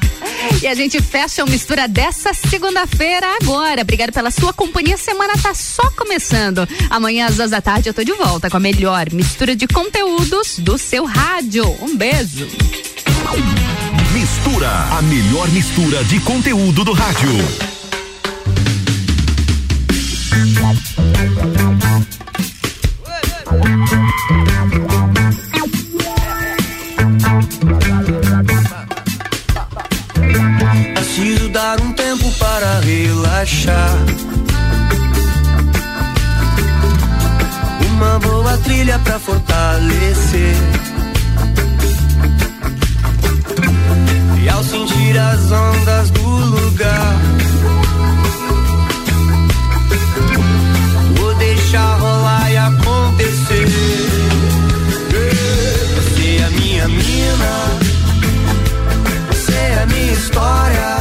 [0.61, 3.81] E a gente fecha o mistura dessa segunda-feira agora.
[3.81, 4.95] Obrigado pela sua companhia.
[4.95, 6.67] A semana tá só começando.
[6.89, 10.59] Amanhã às duas da tarde eu tô de volta com a melhor mistura de conteúdos
[10.59, 11.65] do seu rádio.
[11.81, 12.47] Um beijo.
[14.13, 17.31] Mistura, a melhor mistura de conteúdo do rádio.
[31.61, 33.95] Dar um tempo para relaxar.
[37.87, 40.55] Uma boa trilha para fortalecer.
[44.41, 47.15] E ao sentir as ondas do lugar,
[51.15, 53.67] vou deixar rolar e acontecer.
[55.95, 57.53] Você é a minha mina.
[59.29, 61.00] Você é a minha história.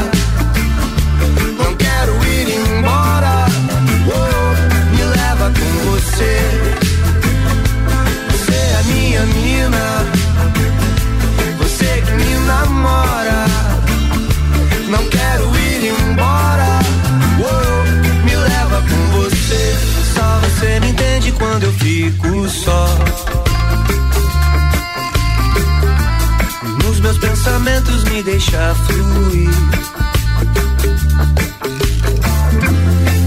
[27.40, 29.48] pensamentos, me deixa fluir.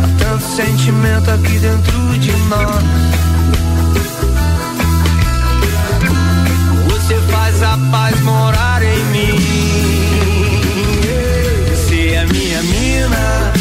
[0.03, 2.83] Há tanto sentimento aqui dentro de nós.
[6.89, 9.39] Você faz a paz morar em mim.
[11.71, 13.51] Você é minha mina,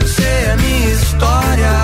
[0.00, 1.82] você é minha história.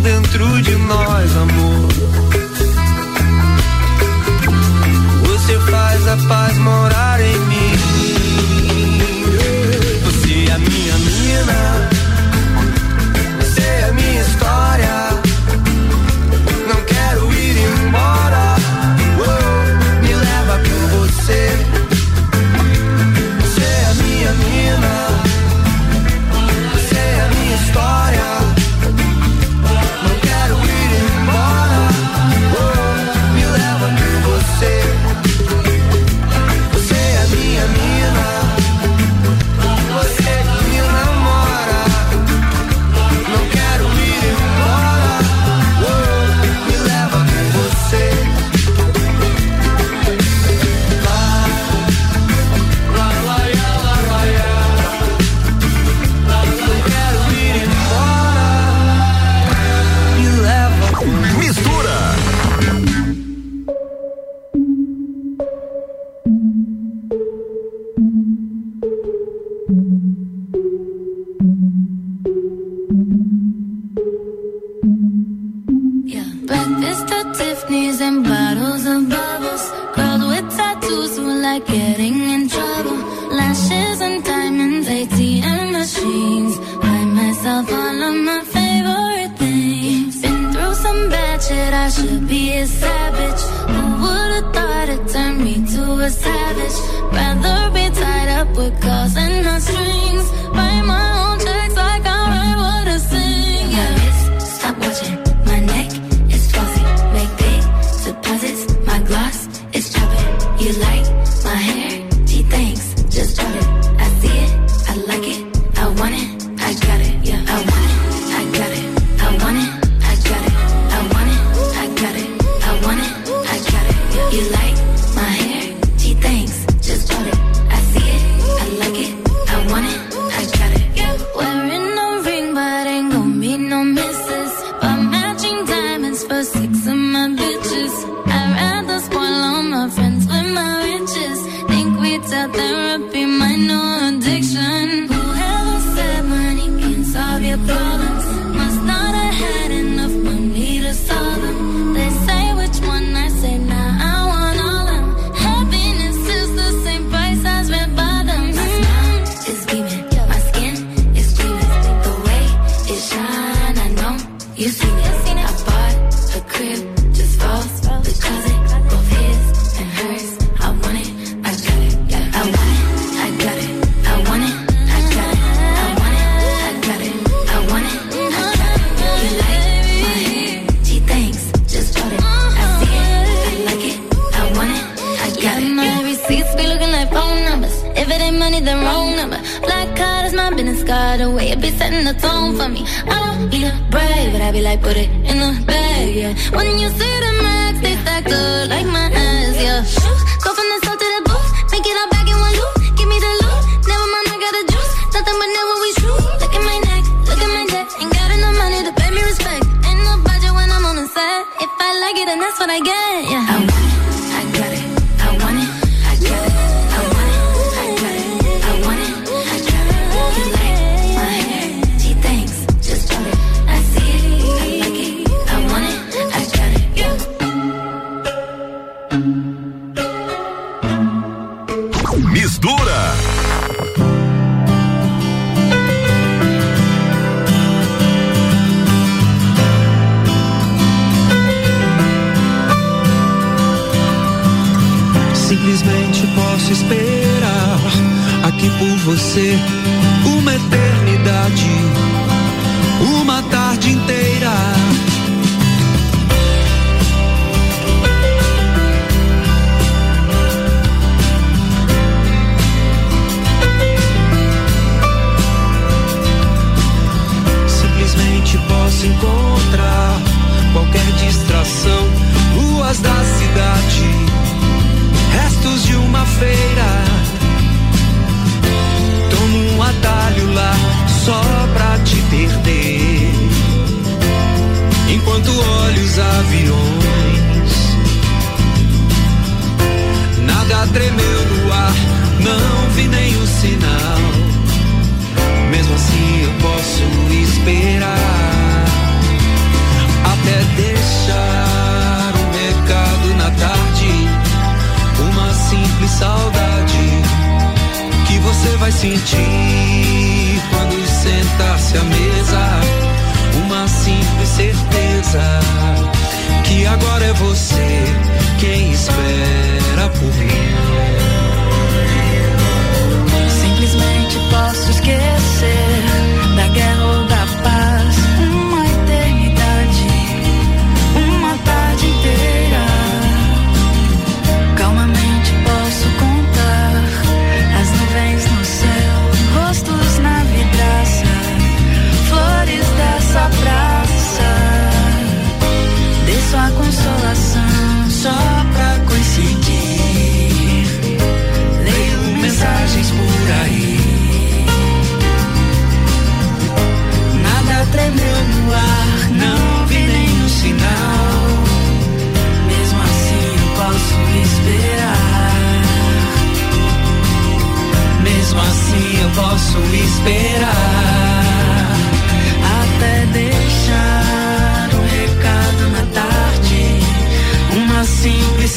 [0.00, 1.88] dentro de nós, amor.
[5.26, 7.09] Você faz a paz morar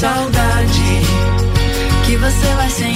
[0.04, 1.02] saudade
[2.06, 2.93] que você vai sentir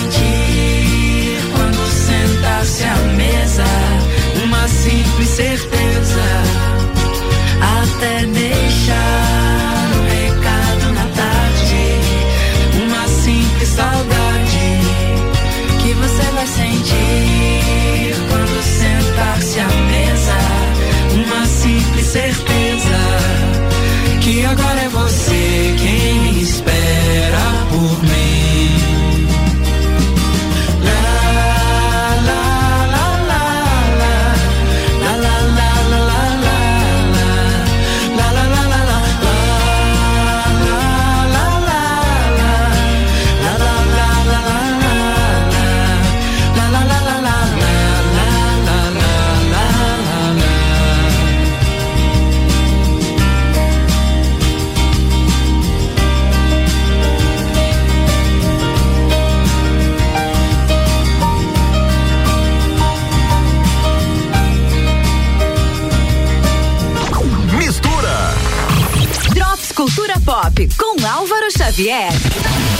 [71.77, 72.09] Xavier.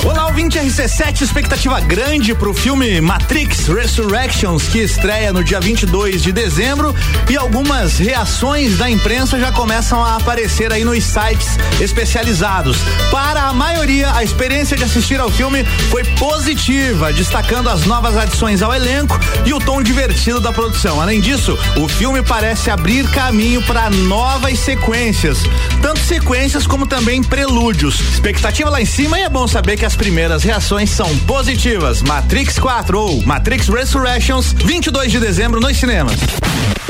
[0.04, 6.32] Olá, ouvinte RC7, expectativa grande pro filme Matrix Resurrections, que estreia no dia 22 de
[6.32, 6.96] dezembro
[7.30, 12.78] e algumas reações da imprensa já começam a aparecer aí nos sites especializados.
[13.12, 18.62] Para a maioria, a experiência de assistir ao filme foi positiva, destacando as novas adições
[18.62, 21.02] ao elenco e o tom divertido da produção.
[21.02, 25.40] Além disso, o filme parece abrir caminho para novas sequências,
[25.78, 28.00] tanto sequências como também prelúdios.
[28.00, 32.02] Expectativa lá em cima e é bom saber que as primeiras reações são positivas.
[32.02, 36.16] Matrix 4 ou Matrix Resurrections, 22 de dezembro nos cinemas.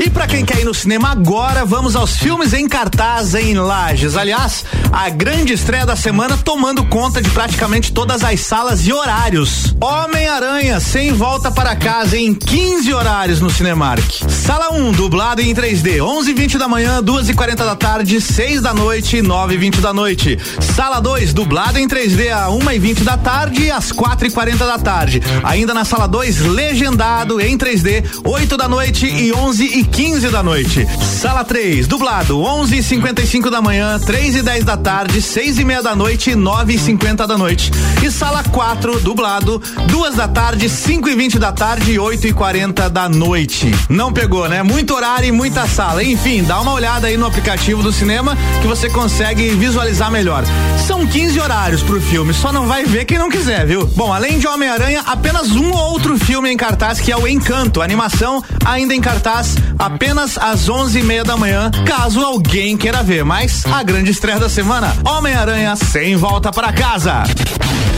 [0.00, 4.16] E pra quem quer ir no cinema agora, vamos aos filmes em cartaz em Lages.
[4.16, 9.74] Aliás, a grande estreia da semana tomando conta de praticamente todas as salas e horários.
[9.80, 14.04] Homem-Aranha sem volta para casa em 15 horários no Cinemark.
[14.28, 19.22] Sala 1, dublado em 3D, 11:20 da manhã, 2h40 da tarde, 6 da noite e
[19.22, 20.38] 9h20 da noite.
[20.60, 25.20] Sala 2, dublado em 3D a 1h20 da tarde e às 4h40 da tarde.
[25.42, 30.42] Ainda na sala 2, legendado em 3D, 8 da noite e 11 e 15 da
[30.42, 30.86] noite.
[31.02, 35.64] Sala 3, dublado, 11 e 55 da manhã, 3 e 10 da tarde, 6 e
[35.64, 37.70] meia da noite e 9 e 50 da noite.
[38.02, 42.32] E sala 4, dublado, 2 da tarde, 5 e 20 da tarde e 8 e
[42.32, 43.72] 40 da noite.
[43.88, 44.62] Não pegou, né?
[44.62, 46.04] Muito horário e muita sala.
[46.04, 50.44] Enfim, dá uma olhada aí no aplicativo do cinema que você consegue visualizar melhor.
[50.86, 53.86] São 15 horários pro filme, só não vai ver quem não quiser, viu?
[53.96, 57.82] Bom, além de Homem-Aranha, apenas um outro filme em cartaz que é o Encanto.
[57.82, 63.24] Animação ainda em cartaz apenas às 11h30 da manhã, caso alguém queira ver.
[63.24, 67.22] Mas a grande estreia da semana, Homem-Aranha sem volta para casa.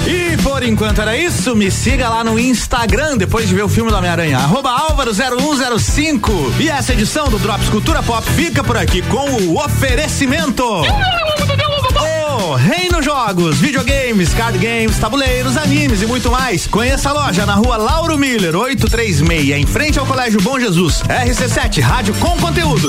[0.07, 3.90] E por enquanto era isso, me siga lá no Instagram depois de ver o filme
[3.90, 6.61] do Homem-Aranha, arroba Álvaro0105.
[6.61, 10.65] E essa edição do Drops Cultura Pop fica por aqui com o oferecimento.
[12.56, 16.66] Reino Jogos, videogames, card games, tabuleiros, animes e muito mais.
[16.66, 21.02] Conheça a loja na rua Lauro Miller, 836, em frente ao Colégio Bom Jesus.
[21.02, 22.89] RC7, rádio com conteúdo.